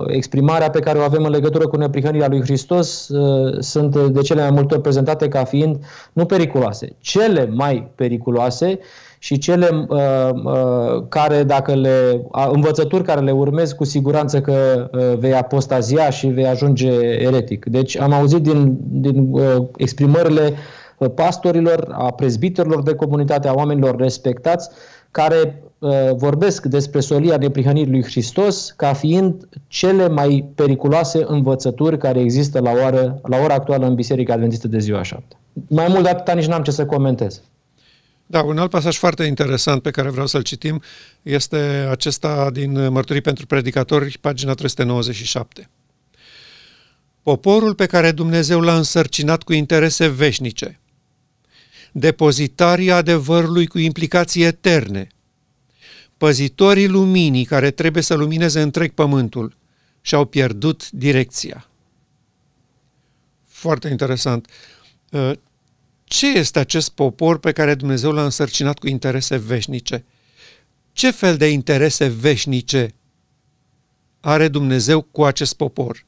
exprimarea 0.06 0.70
pe 0.70 0.80
care 0.80 0.98
o 0.98 1.02
avem 1.02 1.24
în 1.24 1.30
legătură 1.30 1.66
cu 1.66 1.76
neprihănirea 1.76 2.28
lui 2.28 2.40
Hristos 2.40 3.08
uh, 3.08 3.56
sunt 3.58 3.96
de 3.96 4.20
cele 4.20 4.40
mai 4.40 4.50
multe 4.50 4.74
ori 4.74 4.82
prezentate 4.82 5.28
ca 5.28 5.44
fiind 5.44 5.84
nu 6.12 6.26
periculoase. 6.26 6.96
Cele 7.00 7.46
mai 7.54 7.90
periculoase 7.94 8.78
și 9.22 9.38
cele 9.38 9.86
uh, 9.88 9.98
uh, 10.44 11.04
care, 11.08 11.42
dacă 11.42 11.74
le, 11.74 12.22
uh, 12.32 12.48
învățături 12.52 13.02
care 13.02 13.20
le 13.20 13.30
urmezi, 13.30 13.74
cu 13.74 13.84
siguranță 13.84 14.40
că 14.40 14.90
uh, 14.92 15.18
vei 15.18 15.34
apostazia 15.34 16.10
și 16.10 16.26
vei 16.26 16.46
ajunge 16.46 16.90
eretic. 17.00 17.64
Deci 17.64 17.98
am 17.98 18.12
auzit 18.12 18.42
din, 18.42 18.76
din 18.82 19.28
uh, 19.30 19.42
exprimările 19.76 20.52
uh, 20.98 21.08
pastorilor, 21.14 21.88
a 21.92 22.10
prezbiterilor 22.10 22.82
de 22.82 22.94
comunitate, 22.94 23.48
a 23.48 23.52
oamenilor 23.52 23.96
respectați, 23.96 24.68
care 25.10 25.62
uh, 25.78 25.90
vorbesc 26.16 26.66
despre 26.66 27.00
solia 27.00 27.36
neprihănirii 27.36 27.92
lui 27.92 28.04
Hristos 28.04 28.72
ca 28.76 28.92
fiind 28.92 29.48
cele 29.66 30.08
mai 30.08 30.48
periculoase 30.54 31.24
învățături 31.26 31.98
care 31.98 32.20
există 32.20 32.60
la, 32.60 32.70
oră, 32.86 33.20
la 33.22 33.36
ora 33.44 33.54
actuală 33.54 33.86
în 33.86 33.94
Biserica 33.94 34.32
Adventistă 34.32 34.68
de 34.68 34.78
ziua 34.78 35.02
șapte. 35.02 35.36
Mai 35.68 35.86
mult 35.88 36.02
de 36.02 36.08
atât 36.08 36.34
nici 36.34 36.46
n-am 36.46 36.62
ce 36.62 36.70
să 36.70 36.86
comentez. 36.86 37.42
Da, 38.32 38.42
un 38.42 38.58
alt 38.58 38.70
pasaj 38.70 38.96
foarte 38.96 39.24
interesant 39.24 39.82
pe 39.82 39.90
care 39.90 40.10
vreau 40.10 40.26
să-l 40.26 40.42
citim 40.42 40.82
este 41.22 41.56
acesta 41.90 42.50
din 42.50 42.88
Mărturii 42.88 43.20
pentru 43.20 43.46
Predicatori, 43.46 44.18
pagina 44.20 44.54
397. 44.54 45.68
Poporul 47.22 47.74
pe 47.74 47.86
care 47.86 48.12
Dumnezeu 48.12 48.60
l-a 48.60 48.76
însărcinat 48.76 49.42
cu 49.42 49.52
interese 49.52 50.08
veșnice, 50.08 50.80
depozitarii 51.92 52.90
adevărului 52.90 53.66
cu 53.66 53.78
implicații 53.78 54.42
eterne, 54.42 55.06
păzitorii 56.16 56.88
luminii 56.88 57.44
care 57.44 57.70
trebuie 57.70 58.02
să 58.02 58.14
lumineze 58.14 58.60
întreg 58.60 58.92
pământul, 58.92 59.56
și-au 60.00 60.24
pierdut 60.24 60.90
direcția. 60.90 61.68
Foarte 63.46 63.88
interesant 63.88 64.46
ce 66.12 66.26
este 66.26 66.58
acest 66.58 66.90
popor 66.90 67.38
pe 67.38 67.52
care 67.52 67.74
Dumnezeu 67.74 68.12
l-a 68.12 68.24
însărcinat 68.24 68.78
cu 68.78 68.88
interese 68.88 69.36
veșnice? 69.36 70.04
Ce 70.92 71.10
fel 71.10 71.36
de 71.36 71.48
interese 71.48 72.06
veșnice 72.06 72.94
are 74.20 74.48
Dumnezeu 74.48 75.02
cu 75.02 75.24
acest 75.24 75.54
popor? 75.54 76.04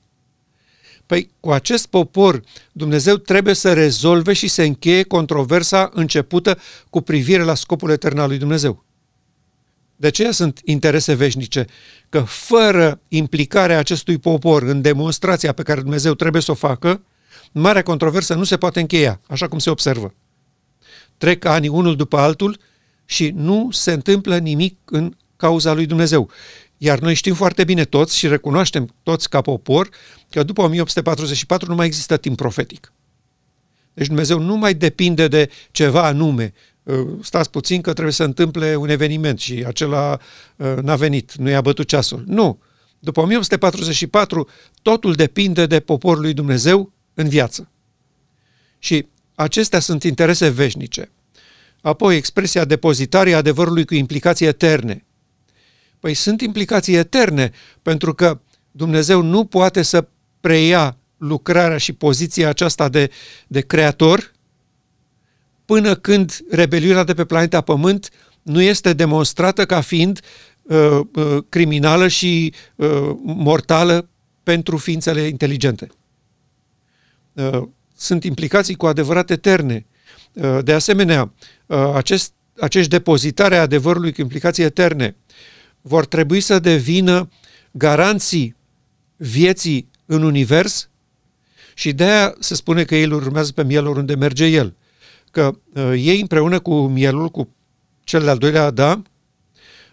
Păi 1.07 1.31
cu 1.41 1.51
acest 1.51 1.87
popor 1.87 2.43
Dumnezeu 2.73 3.17
trebuie 3.17 3.55
să 3.55 3.73
rezolve 3.73 4.33
și 4.33 4.49
să 4.49 4.63
încheie 4.63 5.03
controversa 5.03 5.91
începută 5.93 6.59
cu 6.91 7.01
privire 7.01 7.43
la 7.43 7.55
scopul 7.55 7.91
etern 7.91 8.19
al 8.19 8.29
lui 8.29 8.39
Dumnezeu. 8.39 8.85
De 9.97 10.07
aceea 10.07 10.31
sunt 10.31 10.61
interese 10.65 11.15
veșnice, 11.15 11.67
că 12.09 12.21
fără 12.21 13.01
implicarea 13.09 13.79
acestui 13.79 14.19
popor 14.19 14.63
în 14.63 14.81
demonstrația 14.81 15.53
pe 15.53 15.63
care 15.63 15.81
Dumnezeu 15.81 16.15
trebuie 16.15 16.43
să 16.43 16.51
o 16.51 16.55
facă, 16.55 17.03
marea 17.53 17.83
controversă 17.83 18.35
nu 18.35 18.45
se 18.45 18.57
poate 18.57 18.81
încheia, 18.81 19.21
așa 19.27 19.49
cum 19.49 19.59
se 19.59 19.71
observă. 19.71 20.15
Trec 21.19 21.45
ani 21.45 21.69
unul 21.69 21.97
după 21.97 22.17
altul 22.17 22.59
și 23.05 23.33
nu 23.35 23.69
se 23.71 23.93
întâmplă 23.93 24.39
nimic 24.39 24.79
în 24.85 25.17
cauza 25.37 25.73
lui 25.73 25.87
Dumnezeu. 25.87 26.31
Iar 26.79 26.99
noi 26.99 27.15
știm 27.15 27.35
foarte 27.35 27.65
bine 27.65 27.85
toți 27.85 28.17
și 28.17 28.29
recunoaștem 28.29 28.95
toți 29.03 29.29
ca 29.29 29.41
popor 29.41 29.89
că 30.31 30.43
după 30.43 30.63
1844 30.63 31.69
nu 31.69 31.75
mai 31.75 31.87
există 31.87 32.17
timp 32.17 32.37
profetic. 32.37 32.93
Deci 33.95 34.07
Dumnezeu 34.07 34.39
nu 34.39 34.57
mai 34.57 34.75
depinde 34.75 35.29
de 35.29 35.51
ceva 35.71 36.07
anume. 36.07 36.53
Uh, 36.83 37.07
stați 37.23 37.51
puțin 37.51 37.81
că 37.81 37.93
trebuie 37.93 38.13
să 38.13 38.25
întâmple 38.25 38.77
un 38.77 38.89
eveniment 38.89 39.39
și 39.39 39.65
acela 39.67 40.19
uh, 40.57 40.75
n-a 40.83 40.97
venit, 40.97 41.35
nu 41.35 41.49
i-a 41.49 41.61
bătut 41.61 41.89
ceasul. 41.89 42.25
Nu. 42.27 42.59
După 42.99 43.21
1844 43.21 44.49
totul 44.83 45.13
depinde 45.13 45.67
de 45.67 45.81
poporul 45.81 46.23
lui 46.23 46.33
Dumnezeu 46.33 46.93
în 47.15 47.29
viață. 47.29 47.69
Și 48.79 49.07
acestea 49.35 49.81
sunt 49.81 50.03
interese 50.03 50.49
veșnice. 50.49 51.11
Apoi, 51.81 52.17
expresia 52.17 52.65
depozitarii 52.65 53.35
adevărului 53.35 53.85
cu 53.85 53.95
implicații 53.95 54.47
eterne. 54.47 55.05
Păi 56.01 56.15
sunt 56.15 56.41
implicații 56.41 56.95
eterne, 56.95 57.51
pentru 57.83 58.15
că 58.15 58.41
Dumnezeu 58.71 59.23
nu 59.23 59.45
poate 59.45 59.83
să 59.83 60.07
preia 60.41 60.97
lucrarea 61.17 61.79
și 61.79 61.93
poziția 61.93 62.49
aceasta 62.49 62.89
de, 62.89 63.11
de 63.47 63.61
creator 63.61 64.33
până 65.65 65.95
când 65.95 66.45
rebeliunea 66.51 67.05
de 67.05 67.15
pe 67.15 67.25
planeta 67.25 67.61
Pământ 67.61 68.11
nu 68.43 68.61
este 68.61 68.93
demonstrată 68.93 69.67
ca 69.67 69.81
fiind 69.81 70.21
uh, 70.63 71.01
uh, 71.15 71.39
criminală 71.49 72.09
și 72.09 72.53
uh, 72.75 73.11
mortală 73.23 74.09
pentru 74.43 74.77
ființele 74.77 75.21
inteligente. 75.21 75.89
Uh, 77.35 77.63
sunt 77.97 78.25
implicații 78.25 78.75
cu 78.75 78.87
adevărat 78.87 79.31
eterne. 79.31 79.87
Uh, 80.33 80.59
de 80.63 80.73
asemenea, 80.73 81.33
uh, 81.67 81.91
acest, 81.95 82.33
acești 82.61 82.91
depozitare 82.91 83.57
a 83.57 83.61
adevărului 83.61 84.13
cu 84.13 84.21
implicații 84.21 84.65
eterne 84.65 85.17
vor 85.81 86.07
trebui 86.07 86.41
să 86.41 86.59
devină 86.59 87.29
garanții 87.71 88.57
vieții 89.17 89.91
în 90.07 90.23
univers 90.23 90.89
și 91.75 91.93
de 91.93 92.05
aia 92.05 92.35
se 92.39 92.55
spune 92.55 92.85
că 92.85 92.95
el 92.95 93.13
urmează 93.13 93.53
pe 93.53 93.65
miel 93.65 93.87
oriunde 93.87 94.15
merge 94.15 94.47
el. 94.47 94.75
că 95.31 95.55
uh, 95.75 95.93
ei 95.97 96.21
împreună 96.21 96.61
cu 96.61 96.75
mielul, 96.87 97.29
cu 97.29 97.49
cel 98.05 98.23
de-al 98.23 98.39
doilea 98.39 98.65
Adam, 98.65 99.07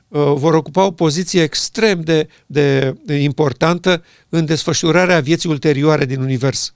uh, 0.07 0.33
vor 0.35 0.53
ocupa 0.53 0.85
o 0.85 0.91
poziție 0.91 1.41
extrem 1.41 2.01
de, 2.01 2.27
de, 2.45 2.97
de 3.05 3.15
importantă 3.15 4.03
în 4.29 4.45
desfășurarea 4.45 5.19
vieții 5.19 5.49
ulterioare 5.49 6.05
din 6.05 6.21
univers. 6.21 6.73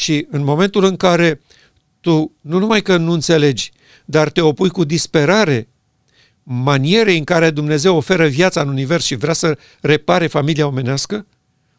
Și 0.00 0.26
în 0.30 0.44
momentul 0.44 0.84
în 0.84 0.96
care 0.96 1.40
tu 2.00 2.32
nu 2.40 2.58
numai 2.58 2.82
că 2.82 2.96
nu 2.96 3.12
înțelegi, 3.12 3.72
dar 4.04 4.30
te 4.30 4.40
opui 4.40 4.70
cu 4.70 4.84
disperare 4.84 5.68
manierei 6.42 7.18
în 7.18 7.24
care 7.24 7.50
Dumnezeu 7.50 7.96
oferă 7.96 8.26
viața 8.26 8.60
în 8.60 8.68
univers 8.68 9.04
și 9.04 9.14
vrea 9.14 9.32
să 9.32 9.58
repare 9.80 10.26
familia 10.26 10.66
omenească, 10.66 11.26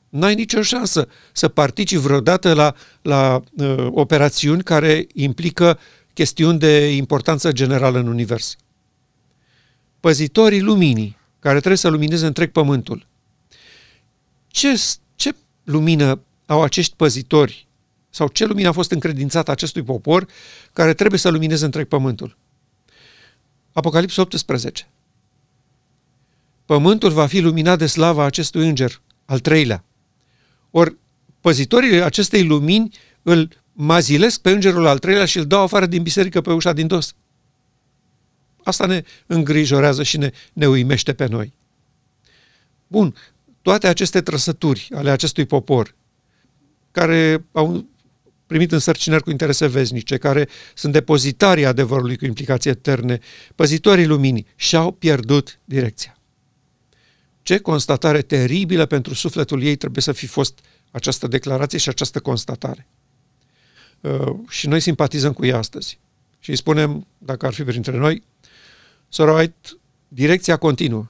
n-ai 0.10 0.36
nicio 0.36 0.62
șansă 0.62 1.08
să 1.32 1.48
participi 1.48 2.02
vreodată 2.02 2.54
la, 2.54 2.76
la 3.02 3.42
uh, 3.58 3.88
operațiuni 3.90 4.64
care 4.64 5.08
implică 5.14 5.80
chestiuni 6.14 6.60
de 6.60 6.96
importanță 6.96 7.52
generală 7.52 8.00
în 8.00 8.08
univers. 8.08 8.56
Păzitorii 10.00 10.62
luminii, 10.62 11.18
care 11.40 11.58
trebuie 11.58 11.78
să 11.78 11.90
lumineze 11.90 12.26
întreg 12.26 12.52
pământul. 12.52 13.08
Ce, 14.48 14.82
ce 15.16 15.36
lumină 15.64 16.22
au 16.46 16.62
acești 16.62 16.96
păzitori 16.96 17.70
sau 18.14 18.28
ce 18.28 18.46
lumină 18.46 18.68
a 18.68 18.72
fost 18.72 18.92
încredințată 18.92 19.52
acestui 19.52 19.84
popor 19.84 20.28
care 20.74 20.94
trebuie 20.94 21.20
să 21.20 21.30
lumineze 21.30 21.66
întreg 21.66 21.88
pământul? 21.88 22.38
Apocalipsa 23.72 24.22
18. 24.22 24.88
Pământul 26.66 27.12
va 27.12 27.26
fi 27.26 27.40
luminat 27.40 27.78
de 27.78 27.86
slava 27.86 28.24
acestui 28.24 28.68
înger, 28.68 29.02
al 29.26 29.40
treilea. 29.40 29.84
Ori 30.72 30.96
păzitorii 31.42 32.02
acestei 32.02 32.46
lumini 32.46 32.98
îl 33.22 33.62
mazilesc 33.74 34.42
pe 34.42 34.50
îngerul 34.50 34.86
al 34.86 35.00
treilea 35.00 35.26
și 35.26 35.38
îl 35.38 35.46
dau 35.46 35.62
afară 35.62 35.86
din 35.86 36.04
biserică 36.04 36.42
pe 36.42 36.52
ușa 36.54 36.74
din 36.74 36.88
dos. 36.88 37.16
Asta 38.64 38.86
ne 38.86 39.04
îngrijorează 39.26 40.04
și 40.04 40.18
ne, 40.18 40.32
ne 40.54 40.68
uimește 40.68 41.14
pe 41.14 41.26
noi. 41.26 41.54
Bun, 42.88 43.16
toate 43.62 43.88
aceste 43.88 44.22
trăsături 44.22 44.90
ale 44.96 45.10
acestui 45.10 45.46
popor, 45.46 45.96
care 46.92 47.46
au 47.52 47.86
primit 48.52 48.72
însărcinări 48.72 49.24
cu 49.24 49.30
interese 49.30 49.68
veznice, 49.68 50.18
care 50.18 50.48
sunt 50.74 50.94
depozitarii 50.94 51.66
adevărului 51.66 52.18
cu 52.18 52.26
implicații 52.26 52.70
eterne, 52.70 53.20
păzitorii 53.56 54.06
luminii, 54.06 54.46
și-au 54.56 54.92
pierdut 54.92 55.60
direcția. 55.66 56.18
Ce 57.42 57.58
constatare 57.58 58.22
teribilă 58.22 58.86
pentru 58.86 59.14
sufletul 59.14 59.64
ei 59.64 59.76
trebuie 59.76 60.04
să 60.04 60.12
fi 60.12 60.28
fost 60.28 60.60
această 60.92 61.28
declarație 61.28 61.78
și 61.78 61.90
această 61.90 62.20
constatare. 62.20 62.88
Uh, 64.02 64.34
și 64.50 64.68
noi 64.68 64.80
simpatizăm 64.80 65.34
cu 65.34 65.46
ea 65.46 65.58
astăzi. 65.58 66.00
Și 66.40 66.50
îi 66.50 66.56
spunem, 66.56 67.08
dacă 67.18 67.46
ar 67.46 67.54
fi 67.54 67.64
printre 67.64 67.98
noi, 67.98 68.24
Sora 69.10 69.34
White, 69.34 69.70
direcția 70.08 70.58
continuă. 70.58 71.08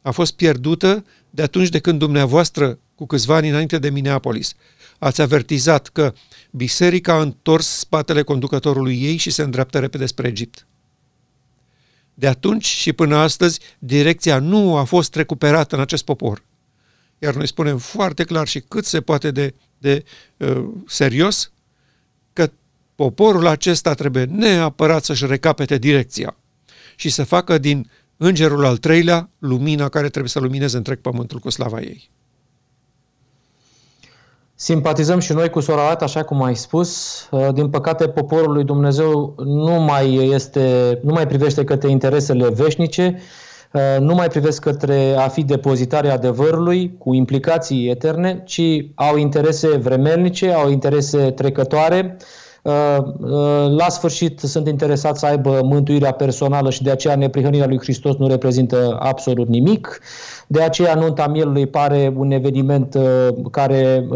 A 0.00 0.10
fost 0.10 0.32
pierdută 0.32 1.04
de 1.30 1.42
atunci 1.42 1.68
de 1.68 1.78
când 1.78 1.98
dumneavoastră, 1.98 2.78
cu 2.94 3.06
câțiva 3.06 3.36
ani 3.36 3.48
înainte 3.48 3.78
de 3.78 3.90
Minneapolis, 3.90 4.54
ați 5.02 5.20
avertizat 5.20 5.88
că 5.88 6.12
biserica 6.50 7.12
a 7.12 7.20
întors 7.20 7.66
spatele 7.66 8.22
conducătorului 8.22 9.02
ei 9.02 9.16
și 9.16 9.30
se 9.30 9.42
îndreaptă 9.42 9.78
repede 9.78 10.06
spre 10.06 10.28
Egipt. 10.28 10.66
De 12.14 12.26
atunci 12.26 12.64
și 12.64 12.92
până 12.92 13.16
astăzi, 13.16 13.60
direcția 13.78 14.38
nu 14.38 14.76
a 14.76 14.84
fost 14.84 15.14
recuperată 15.14 15.74
în 15.74 15.80
acest 15.80 16.04
popor. 16.04 16.42
Iar 17.18 17.34
noi 17.34 17.46
spunem 17.46 17.78
foarte 17.78 18.24
clar 18.24 18.48
și 18.48 18.60
cât 18.60 18.84
se 18.84 19.00
poate 19.00 19.30
de, 19.30 19.54
de 19.78 20.04
uh, 20.36 20.64
serios 20.86 21.52
că 22.32 22.50
poporul 22.94 23.46
acesta 23.46 23.94
trebuie 23.94 24.24
neapărat 24.24 25.04
să-și 25.04 25.26
recapete 25.26 25.78
direcția 25.78 26.36
și 26.96 27.08
să 27.08 27.24
facă 27.24 27.58
din 27.58 27.90
îngerul 28.16 28.64
al 28.64 28.76
treilea 28.76 29.30
lumina 29.38 29.88
care 29.88 30.08
trebuie 30.08 30.30
să 30.30 30.40
lumineze 30.40 30.76
întreg 30.76 30.98
pământul 30.98 31.38
cu 31.38 31.50
slava 31.50 31.80
ei. 31.80 32.10
Simpatizăm 34.62 35.18
și 35.18 35.32
noi 35.32 35.50
cu 35.50 35.60
Soraat, 35.60 36.02
așa 36.02 36.22
cum 36.22 36.42
ai 36.42 36.56
spus. 36.56 37.20
Uh, 37.30 37.48
din 37.54 37.68
păcate, 37.68 38.08
poporul 38.08 38.52
lui 38.52 38.64
Dumnezeu 38.64 39.34
nu 39.44 39.80
mai, 39.80 40.30
este, 40.32 40.98
nu 41.02 41.12
mai 41.12 41.26
privește 41.26 41.64
către 41.64 41.90
interesele 41.90 42.48
veșnice, 42.48 43.20
uh, 43.72 44.00
nu 44.00 44.14
mai 44.14 44.28
privesc 44.28 44.62
către 44.62 45.14
a 45.16 45.28
fi 45.28 45.42
depozitare 45.42 46.08
adevărului 46.08 46.94
cu 46.98 47.14
implicații 47.14 47.88
eterne, 47.88 48.42
ci 48.44 48.62
au 48.94 49.16
interese 49.16 49.68
vremelnice, 49.68 50.52
au 50.52 50.70
interese 50.70 51.30
trecătoare, 51.30 52.16
Uh, 52.16 52.24
uh, 52.24 52.41
la 53.76 53.88
sfârșit 53.88 54.40
sunt 54.40 54.68
interesat 54.68 55.18
să 55.18 55.26
aibă 55.26 55.60
mântuirea 55.62 56.12
personală 56.12 56.70
și 56.70 56.82
de 56.82 56.90
aceea 56.90 57.16
neprihănirea 57.16 57.66
lui 57.66 57.78
Hristos 57.78 58.16
nu 58.16 58.26
reprezintă 58.26 58.96
absolut 59.00 59.48
nimic. 59.48 60.00
De 60.46 60.62
aceea 60.62 60.94
nunta 60.94 61.26
mielului 61.26 61.66
pare 61.66 62.12
un 62.16 62.30
eveniment 62.30 62.94
uh, 62.94 63.28
care, 63.50 64.08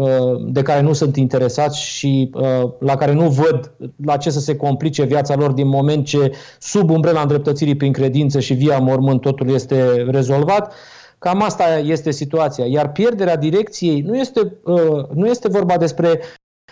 de 0.47 0.61
care 0.61 0.81
nu 0.81 0.93
sunt 0.93 1.15
interesați 1.15 1.81
și 1.81 2.31
la 2.79 2.95
care 2.95 3.13
nu 3.13 3.29
văd 3.29 3.71
la 4.05 4.17
ce 4.17 4.29
să 4.29 4.39
se 4.39 4.55
complice 4.55 5.03
viața 5.03 5.35
lor 5.35 5.51
din 5.51 5.67
moment 5.67 6.05
ce 6.05 6.31
sub 6.59 6.89
umbrela 6.89 7.21
îndreptățirii 7.21 7.75
prin 7.75 7.91
credință 7.91 8.39
și 8.39 8.53
via 8.53 8.77
mormânt 8.77 9.21
totul 9.21 9.49
este 9.49 10.05
rezolvat. 10.09 10.73
Cam 11.19 11.41
asta 11.41 11.63
este 11.77 12.11
situația. 12.11 12.65
Iar 12.65 12.91
pierderea 12.91 13.37
direcției 13.37 14.01
nu 14.01 14.17
este, 14.17 14.57
nu 15.13 15.27
este 15.27 15.47
vorba 15.47 15.77
despre 15.77 16.19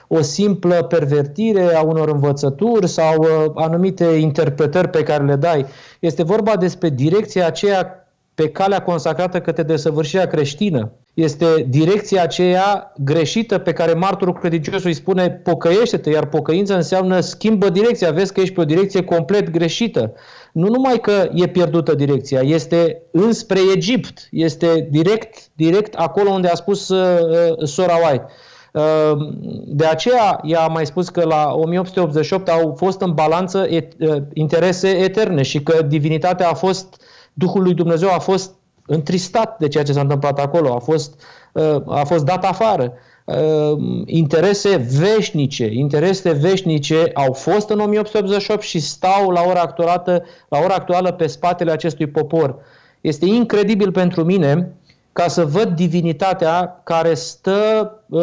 o 0.07 0.21
simplă 0.21 0.83
pervertire 0.83 1.75
a 1.75 1.81
unor 1.81 2.09
învățături 2.09 2.87
sau 2.87 3.15
uh, 3.17 3.51
anumite 3.55 4.05
interpretări 4.05 4.89
pe 4.89 5.03
care 5.03 5.25
le 5.25 5.35
dai. 5.35 5.65
Este 5.99 6.23
vorba 6.23 6.55
despre 6.55 6.89
direcția 6.89 7.45
aceea 7.45 7.99
pe 8.35 8.49
calea 8.49 8.81
consacrată 8.81 9.41
către 9.41 9.63
desăvârșirea 9.63 10.27
creștină. 10.27 10.91
Este 11.13 11.45
direcția 11.69 12.23
aceea 12.23 12.93
greșită 12.97 13.57
pe 13.57 13.73
care 13.73 13.93
marturul 13.93 14.33
credincios 14.33 14.83
îi 14.83 14.93
spune 14.93 15.29
pocăiește-te, 15.29 16.09
iar 16.09 16.25
pocăința 16.25 16.75
înseamnă 16.75 17.19
schimbă 17.19 17.69
direcția, 17.69 18.11
vezi 18.11 18.33
că 18.33 18.39
ești 18.39 18.53
pe 18.53 18.61
o 18.61 18.65
direcție 18.65 19.03
complet 19.03 19.49
greșită. 19.49 20.13
Nu 20.51 20.67
numai 20.67 20.99
că 20.99 21.29
e 21.33 21.47
pierdută 21.47 21.95
direcția, 21.95 22.39
este 22.39 23.01
înspre 23.11 23.59
Egipt, 23.75 24.27
este 24.31 24.87
direct, 24.91 25.37
direct 25.53 25.93
acolo 25.93 26.29
unde 26.29 26.47
a 26.47 26.55
spus 26.55 26.89
uh, 26.89 27.19
uh 27.59 27.67
Sora 27.67 27.95
White. 27.95 28.25
Ehm, 28.75 29.37
de 29.65 29.85
aceea, 29.85 30.39
ea 30.43 30.61
a 30.61 30.67
mai 30.67 30.85
spus 30.85 31.09
că 31.09 31.23
la 31.23 31.53
1888 31.53 32.49
au 32.49 32.73
fost 32.77 33.01
în 33.01 33.13
balanță 33.13 33.65
et, 33.69 33.93
interese 34.33 34.89
eterne 34.89 35.41
și 35.41 35.63
că 35.63 35.81
divinitatea 35.81 36.49
a 36.49 36.53
fost, 36.53 37.01
Duhul 37.33 37.63
lui 37.63 37.73
Dumnezeu 37.73 38.09
a 38.13 38.19
fost 38.19 38.53
întristat 38.85 39.57
de 39.59 39.67
ceea 39.67 39.83
ce 39.83 39.93
s-a 39.93 40.01
întâmplat 40.01 40.39
acolo, 40.39 40.75
a 40.75 40.79
fost, 40.79 41.21
a 41.85 42.03
fost 42.03 42.25
dat 42.25 42.45
afară. 42.45 42.93
Ehm, 43.25 44.03
interese 44.05 44.87
veșnice, 44.99 45.69
interese 45.71 46.31
veșnice 46.31 47.11
au 47.13 47.33
fost 47.33 47.69
în 47.69 47.79
1888 47.79 48.61
și 48.61 48.79
stau 48.79 49.29
la 49.29 49.41
ora 49.47 49.61
actuală, 49.61 50.23
la 50.49 50.59
ora 50.59 50.73
actuală 50.73 51.11
pe 51.11 51.27
spatele 51.27 51.71
acestui 51.71 52.07
popor. 52.07 52.55
Este 53.01 53.25
incredibil 53.25 53.91
pentru 53.91 54.23
mine 54.23 54.75
ca 55.15 55.27
să 55.27 55.45
văd 55.45 55.67
divinitatea 55.67 56.81
care 56.83 57.13
stă 57.13 57.91
uh, 58.09 58.21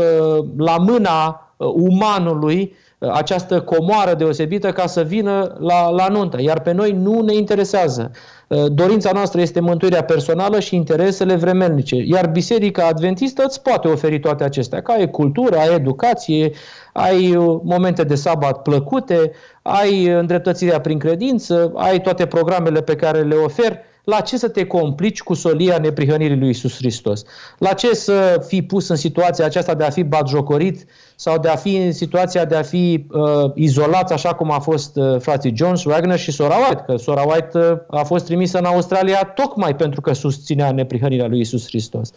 la 0.56 0.76
mâna 0.76 1.48
uh, 1.56 1.66
umanului, 1.74 2.74
uh, 2.98 3.10
această 3.12 3.60
comoară 3.60 4.14
deosebită, 4.14 4.72
ca 4.72 4.86
să 4.86 5.02
vină 5.02 5.56
la, 5.58 5.88
la 5.90 6.08
nuntă. 6.08 6.40
Iar 6.40 6.60
pe 6.60 6.72
noi 6.72 6.92
nu 6.92 7.20
ne 7.20 7.34
interesează. 7.34 8.10
Uh, 8.48 8.64
dorința 8.72 9.10
noastră 9.12 9.40
este 9.40 9.60
mântuirea 9.60 10.04
personală 10.04 10.60
și 10.60 10.74
interesele 10.74 11.34
vremelnice. 11.34 11.96
Iar 11.96 12.26
Biserica 12.26 12.86
Adventistă 12.86 13.42
îți 13.46 13.62
poate 13.62 13.88
oferi 13.88 14.20
toate 14.20 14.44
acestea, 14.44 14.82
că 14.82 14.92
ai 14.92 15.10
cultură, 15.10 15.56
ai 15.56 15.74
educație, 15.74 16.52
ai 16.92 17.36
uh, 17.36 17.60
momente 17.64 18.04
de 18.04 18.14
sabat 18.14 18.62
plăcute, 18.62 19.32
ai 19.62 20.06
îndreptățirea 20.06 20.80
prin 20.80 20.98
credință, 20.98 21.72
ai 21.74 22.00
toate 22.00 22.26
programele 22.26 22.82
pe 22.82 22.96
care 22.96 23.20
le 23.20 23.34
oferi 23.34 23.90
la 24.04 24.20
ce 24.20 24.38
să 24.38 24.48
te 24.48 24.66
complici 24.66 25.22
cu 25.22 25.34
solia 25.34 25.78
neprihănirii 25.78 26.38
lui 26.38 26.48
Isus 26.48 26.76
Hristos? 26.76 27.22
La 27.58 27.72
ce 27.72 27.94
să 27.94 28.44
fii 28.46 28.62
pus 28.62 28.88
în 28.88 28.96
situația 28.96 29.44
aceasta 29.44 29.74
de 29.74 29.84
a 29.84 29.90
fi 29.90 30.02
batjocorit 30.02 30.84
sau 31.16 31.38
de 31.38 31.48
a 31.48 31.56
fi 31.56 31.76
în 31.76 31.92
situația 31.92 32.44
de 32.44 32.56
a 32.56 32.62
fi 32.62 33.06
uh, 33.10 33.50
izolat, 33.54 34.10
așa 34.10 34.34
cum 34.34 34.50
a 34.50 34.58
fost 34.58 34.96
uh, 34.96 35.20
frații 35.20 35.56
Jones, 35.56 35.84
Wagner 35.84 36.18
și 36.18 36.30
Sora 36.30 36.54
White, 36.56 36.82
că 36.86 36.96
Sora 36.96 37.22
White 37.22 37.58
uh, 37.58 37.78
a 37.90 38.02
fost 38.02 38.24
trimisă 38.24 38.58
în 38.58 38.64
Australia 38.64 39.32
tocmai 39.34 39.76
pentru 39.76 40.00
că 40.00 40.12
susținea 40.12 40.72
neprihănirea 40.72 41.26
lui 41.26 41.40
Isus 41.40 41.66
Hristos. 41.66 42.10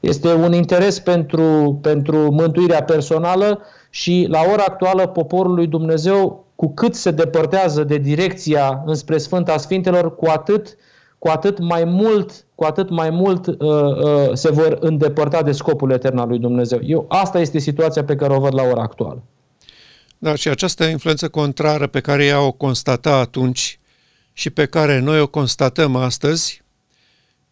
Este 0.00 0.32
un 0.32 0.52
interes 0.52 0.98
pentru, 0.98 1.78
pentru 1.82 2.16
mântuirea 2.16 2.82
personală 2.82 3.60
și 3.90 4.26
la 4.30 4.40
ora 4.52 4.64
actuală 4.66 5.06
poporul 5.06 5.54
lui 5.54 5.66
Dumnezeu, 5.66 6.44
cu 6.56 6.74
cât 6.74 6.94
se 6.94 7.10
depărtează 7.10 7.84
de 7.84 7.96
direcția 7.96 8.82
înspre 8.86 9.18
Sfânta 9.18 9.56
Sfintelor, 9.56 10.16
cu 10.16 10.26
atât 10.28 10.66
uh, 10.66 10.72
cu 11.20 11.28
atât 11.28 11.58
mai 11.58 11.84
mult, 11.84 12.46
cu 12.54 12.64
atât 12.64 12.90
mai 12.90 13.10
mult 13.10 13.46
uh, 13.46 13.54
uh, 13.58 14.30
se 14.32 14.50
vor 14.50 14.76
îndepărta 14.80 15.42
de 15.42 15.52
scopul 15.52 15.90
etern 15.90 16.18
al 16.18 16.28
lui 16.28 16.38
Dumnezeu. 16.38 16.80
Eu, 16.82 17.06
asta 17.08 17.40
este 17.40 17.58
situația 17.58 18.04
pe 18.04 18.16
care 18.16 18.34
o 18.34 18.40
văd 18.40 18.54
la 18.54 18.62
ora 18.62 18.82
actuală. 18.82 19.22
Da, 20.18 20.34
și 20.34 20.48
această 20.48 20.84
influență 20.84 21.28
contrară 21.28 21.86
pe 21.86 22.00
care 22.00 22.24
ea 22.24 22.40
o 22.40 22.52
constata 22.52 23.16
atunci 23.16 23.78
și 24.32 24.50
pe 24.50 24.66
care 24.66 24.98
noi 24.98 25.20
o 25.20 25.26
constatăm 25.26 25.96
astăzi 25.96 26.62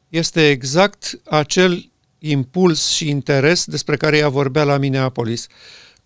este 0.09 0.49
exact 0.49 1.21
acel 1.31 1.91
impuls 2.19 2.89
și 2.89 3.09
interes 3.09 3.65
despre 3.65 3.97
care 3.97 4.17
ea 4.17 4.29
vorbea 4.29 4.65
la 4.65 4.77
Minneapolis, 4.77 5.47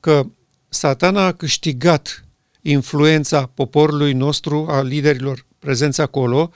că 0.00 0.22
satana 0.68 1.26
a 1.26 1.32
câștigat 1.32 2.24
influența 2.62 3.50
poporului 3.54 4.12
nostru, 4.12 4.66
a 4.68 4.80
liderilor 4.80 5.46
prezenți 5.58 6.00
acolo, 6.00 6.50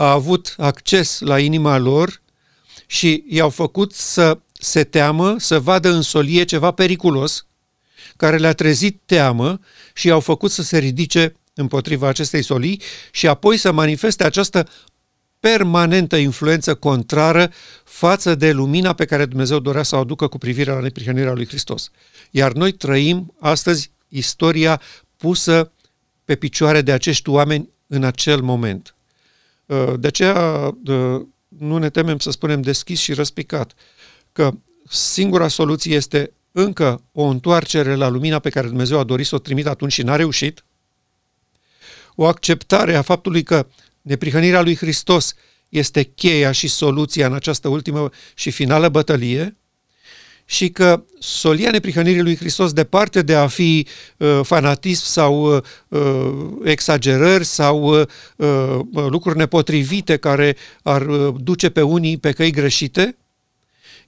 a 0.00 0.10
avut 0.10 0.54
acces 0.56 1.20
la 1.20 1.38
inima 1.38 1.78
lor 1.78 2.22
și 2.86 3.24
i-au 3.28 3.50
făcut 3.50 3.92
să 3.92 4.38
se 4.52 4.84
teamă, 4.84 5.34
să 5.38 5.60
vadă 5.60 5.88
în 5.88 6.02
solie 6.02 6.44
ceva 6.44 6.70
periculos, 6.70 7.46
care 8.16 8.36
le-a 8.36 8.52
trezit 8.52 9.00
teamă 9.04 9.60
și 9.94 10.06
i-au 10.06 10.20
făcut 10.20 10.50
să 10.50 10.62
se 10.62 10.78
ridice 10.78 11.36
împotriva 11.54 12.08
acestei 12.08 12.42
solii 12.42 12.82
și 13.10 13.26
apoi 13.26 13.56
să 13.56 13.72
manifeste 13.72 14.24
această 14.24 14.68
permanentă 15.40 16.16
influență 16.16 16.74
contrară 16.74 17.52
față 17.84 18.34
de 18.34 18.52
lumina 18.52 18.92
pe 18.92 19.04
care 19.04 19.24
Dumnezeu 19.24 19.58
dorea 19.58 19.82
să 19.82 19.96
o 19.96 19.98
aducă 19.98 20.26
cu 20.26 20.38
privire 20.38 20.70
la 20.70 20.80
neprihănirea 20.80 21.32
lui 21.32 21.46
Hristos. 21.46 21.90
Iar 22.30 22.52
noi 22.52 22.72
trăim 22.72 23.34
astăzi 23.40 23.90
istoria 24.08 24.80
pusă 25.16 25.72
pe 26.24 26.34
picioare 26.34 26.82
de 26.82 26.92
acești 26.92 27.28
oameni 27.28 27.68
în 27.86 28.04
acel 28.04 28.40
moment. 28.40 28.92
Uh, 29.68 29.94
de 29.98 30.06
aceea 30.06 30.66
uh, 30.86 31.26
nu 31.48 31.78
ne 31.78 31.90
temem 31.90 32.18
să 32.18 32.30
spunem 32.30 32.60
deschis 32.60 32.98
și 32.98 33.12
răspicat 33.12 33.72
că 34.32 34.52
singura 34.88 35.48
soluție 35.48 35.94
este 35.94 36.32
încă 36.52 37.02
o 37.12 37.22
întoarcere 37.22 37.94
la 37.94 38.08
lumina 38.08 38.38
pe 38.38 38.50
care 38.50 38.66
Dumnezeu 38.66 38.98
a 38.98 39.04
dorit 39.04 39.26
să 39.26 39.34
o 39.34 39.38
trimită 39.38 39.68
atunci 39.68 39.92
și 39.92 40.02
n-a 40.02 40.16
reușit, 40.16 40.64
o 42.14 42.26
acceptare 42.26 42.96
a 42.96 43.02
faptului 43.02 43.42
că 43.42 43.66
neprihănirea 44.02 44.62
lui 44.62 44.76
Hristos 44.76 45.34
este 45.68 46.02
cheia 46.02 46.52
și 46.52 46.68
soluția 46.68 47.26
în 47.26 47.34
această 47.34 47.68
ultimă 47.68 48.10
și 48.34 48.50
finală 48.50 48.88
bătălie 48.88 49.56
și 50.50 50.68
că 50.70 51.04
solia 51.18 51.70
neprihănirii 51.70 52.22
lui 52.22 52.36
Hristos, 52.36 52.72
departe 52.72 53.22
de 53.22 53.34
a 53.34 53.46
fi 53.46 53.86
uh, 54.16 54.40
fanatism 54.42 55.04
sau 55.04 55.56
uh, 55.56 55.62
uh 55.88 56.32
exagerări 56.64 57.44
sau 57.44 58.00
uh, 58.00 58.06
uh, 58.36 58.80
lucruri 58.92 59.36
nepotrivite 59.36 60.16
care 60.16 60.56
ar 60.82 61.06
uh, 61.06 61.34
duce 61.38 61.68
pe 61.68 61.82
unii 61.82 62.16
pe 62.16 62.32
căi 62.32 62.50
greșite, 62.50 63.16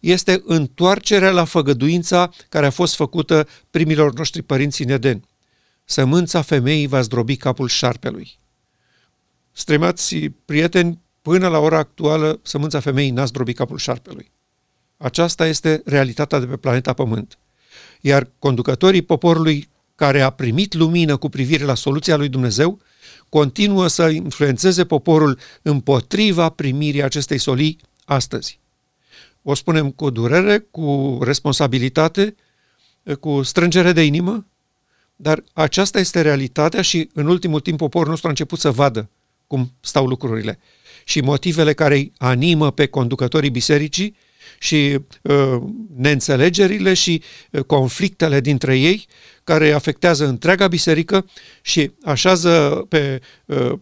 este 0.01 0.43
întoarcerea 0.45 1.31
la 1.31 1.45
făgăduința 1.45 2.31
care 2.49 2.67
a 2.67 2.71
fost 2.71 2.95
făcută 2.95 3.49
primilor 3.71 4.13
noștri 4.13 4.43
părinți 4.43 4.83
în 4.83 4.89
Eden. 4.89 5.25
Sămânța 5.85 6.43
femeii 6.43 6.87
va 6.87 7.01
zdrobi 7.01 7.37
capul 7.37 7.69
șarpelui. 7.69 8.39
Stremați 9.53 10.17
prieteni, 10.45 10.99
până 11.23 11.49
la 11.49 11.59
ora 11.59 11.79
actuală, 11.79 12.41
sămânța 12.43 12.81
femeii 12.81 13.11
n-a 13.11 13.25
zdrobit 13.25 13.57
capul 13.57 13.79
șarpelui. 13.79 14.31
Aceasta 15.03 15.47
este 15.47 15.83
realitatea 15.85 16.39
de 16.39 16.47
pe 16.47 16.57
planeta 16.57 16.93
Pământ. 16.93 17.39
Iar 18.01 18.29
conducătorii 18.39 19.03
poporului 19.03 19.69
care 19.95 20.21
a 20.21 20.31
primit 20.31 20.75
lumină 20.75 21.17
cu 21.17 21.29
privire 21.29 21.65
la 21.65 21.75
soluția 21.75 22.17
lui 22.17 22.29
Dumnezeu, 22.29 22.79
continuă 23.29 23.87
să 23.87 24.09
influențeze 24.09 24.85
poporul 24.85 25.39
împotriva 25.63 26.49
primirii 26.49 27.03
acestei 27.03 27.39
solii 27.39 27.79
astăzi. 28.05 28.59
O 29.43 29.55
spunem 29.55 29.91
cu 29.91 30.11
durere, 30.11 30.59
cu 30.71 31.19
responsabilitate, 31.23 32.35
cu 33.21 33.43
strângere 33.43 33.93
de 33.93 34.05
inimă, 34.05 34.47
dar 35.17 35.45
aceasta 35.53 35.99
este 35.99 36.21
realitatea 36.21 36.83
și 36.83 37.11
în 37.15 37.27
ultimul 37.27 37.61
timp 37.61 37.79
poporul 37.79 38.09
nostru 38.09 38.27
a 38.27 38.31
început 38.31 38.59
să 38.59 38.71
vadă 38.71 39.09
cum 39.47 39.73
stau 39.81 40.07
lucrurile. 40.07 40.59
Și 41.05 41.21
motivele 41.21 41.73
care 41.73 41.95
îi 41.95 42.13
animă 42.19 42.71
pe 42.71 42.87
conducătorii 42.87 43.51
bisericii 43.51 44.17
și 44.63 44.99
uh, 45.23 45.57
neînțelegerile 45.97 46.95
și 46.95 47.23
uh, 47.51 47.63
conflictele 47.63 48.41
dintre 48.41 48.79
ei 48.79 49.07
care 49.45 49.73
afectează 49.73 50.27
întreaga 50.27 50.69
biserică 50.69 51.27
și 51.63 51.91
așează 52.05 52.85
pe 52.89 53.21
uh, 53.45 53.73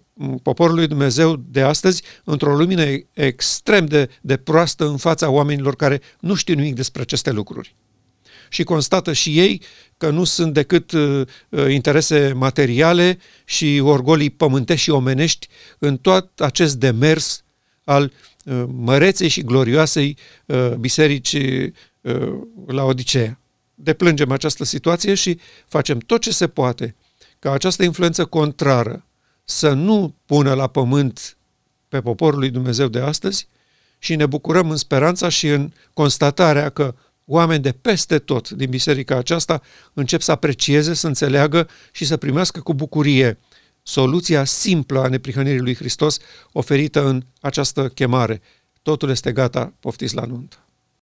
poporul 0.43 0.75
lui 0.75 0.87
Dumnezeu 0.87 1.37
de 1.37 1.61
astăzi 1.61 2.03
într-o 2.25 2.57
lumină 2.57 2.85
extrem 3.13 3.87
de, 3.87 4.09
de 4.21 4.37
proastă 4.37 4.87
în 4.89 4.97
fața 4.97 5.31
oamenilor 5.31 5.77
care 5.77 6.01
nu 6.21 6.35
știu 6.35 6.55
nimic 6.55 6.75
despre 6.75 7.03
aceste 7.03 7.31
lucruri. 7.31 7.75
Și 8.49 8.63
constată 8.63 9.13
și 9.13 9.39
ei 9.39 9.63
că 9.97 10.11
nu 10.11 10.25
sunt 10.25 10.55
decât 10.55 10.93
uh, 10.93 11.27
uh, 11.49 11.73
interese 11.73 12.33
materiale 12.37 13.19
și 13.45 13.81
orgolii 13.83 14.31
pământești 14.31 14.83
și 14.83 14.91
omenești 14.91 15.49
în 15.79 15.97
tot 15.97 16.41
acest 16.41 16.77
demers 16.77 17.45
al 17.85 18.03
uh, 18.03 18.11
măreței 18.67 19.29
și 19.29 19.43
glorioasei 19.43 20.17
uh, 20.47 20.73
biserici 20.79 21.33
uh, 22.01 22.41
la 22.67 22.85
Odiseea. 22.85 23.41
Deplângem 23.75 24.31
această 24.31 24.65
situație 24.65 25.15
și 25.15 25.39
facem 25.67 25.99
tot 25.99 26.21
ce 26.21 26.31
se 26.31 26.49
poate 26.49 26.97
ca 27.39 27.53
această 27.53 27.83
influență 27.85 28.25
contrară 28.25 29.05
să 29.45 29.73
nu 29.73 30.15
pună 30.27 30.55
la 30.55 30.67
pământ 30.67 31.37
pe 31.89 32.01
poporul 32.01 32.39
lui 32.39 32.51
Dumnezeu 32.51 32.89
de 32.89 33.01
astăzi 33.01 33.49
și 33.99 34.17
ne 34.17 34.27
bucurăm 34.27 34.71
în 34.71 34.77
speranța 34.77 35.29
și 35.29 35.49
în 35.49 35.73
constatarea 35.93 36.69
că 36.69 36.95
oameni 37.25 37.63
de 37.63 37.73
peste 37.73 38.19
tot 38.19 38.51
din 38.51 38.71
biserica 38.71 39.17
aceasta 39.17 39.63
încep 39.93 40.21
să 40.21 40.31
aprecieze, 40.31 40.95
să 40.95 41.07
înțeleagă 41.07 41.69
și 41.93 42.05
să 42.05 42.17
primească 42.17 42.61
cu 42.61 42.75
bucurie 42.75 43.39
soluția 43.89 44.45
simplă 44.45 45.01
a 45.01 45.09
neprihănirii 45.09 45.61
lui 45.61 45.75
Hristos 45.75 46.19
oferită 46.53 47.07
în 47.07 47.23
această 47.41 47.89
chemare. 47.89 48.41
Totul 48.83 49.11
este 49.11 49.33
gata, 49.33 49.75
poftiți 49.81 50.15
la 50.15 50.25
nuntă. 50.25 50.68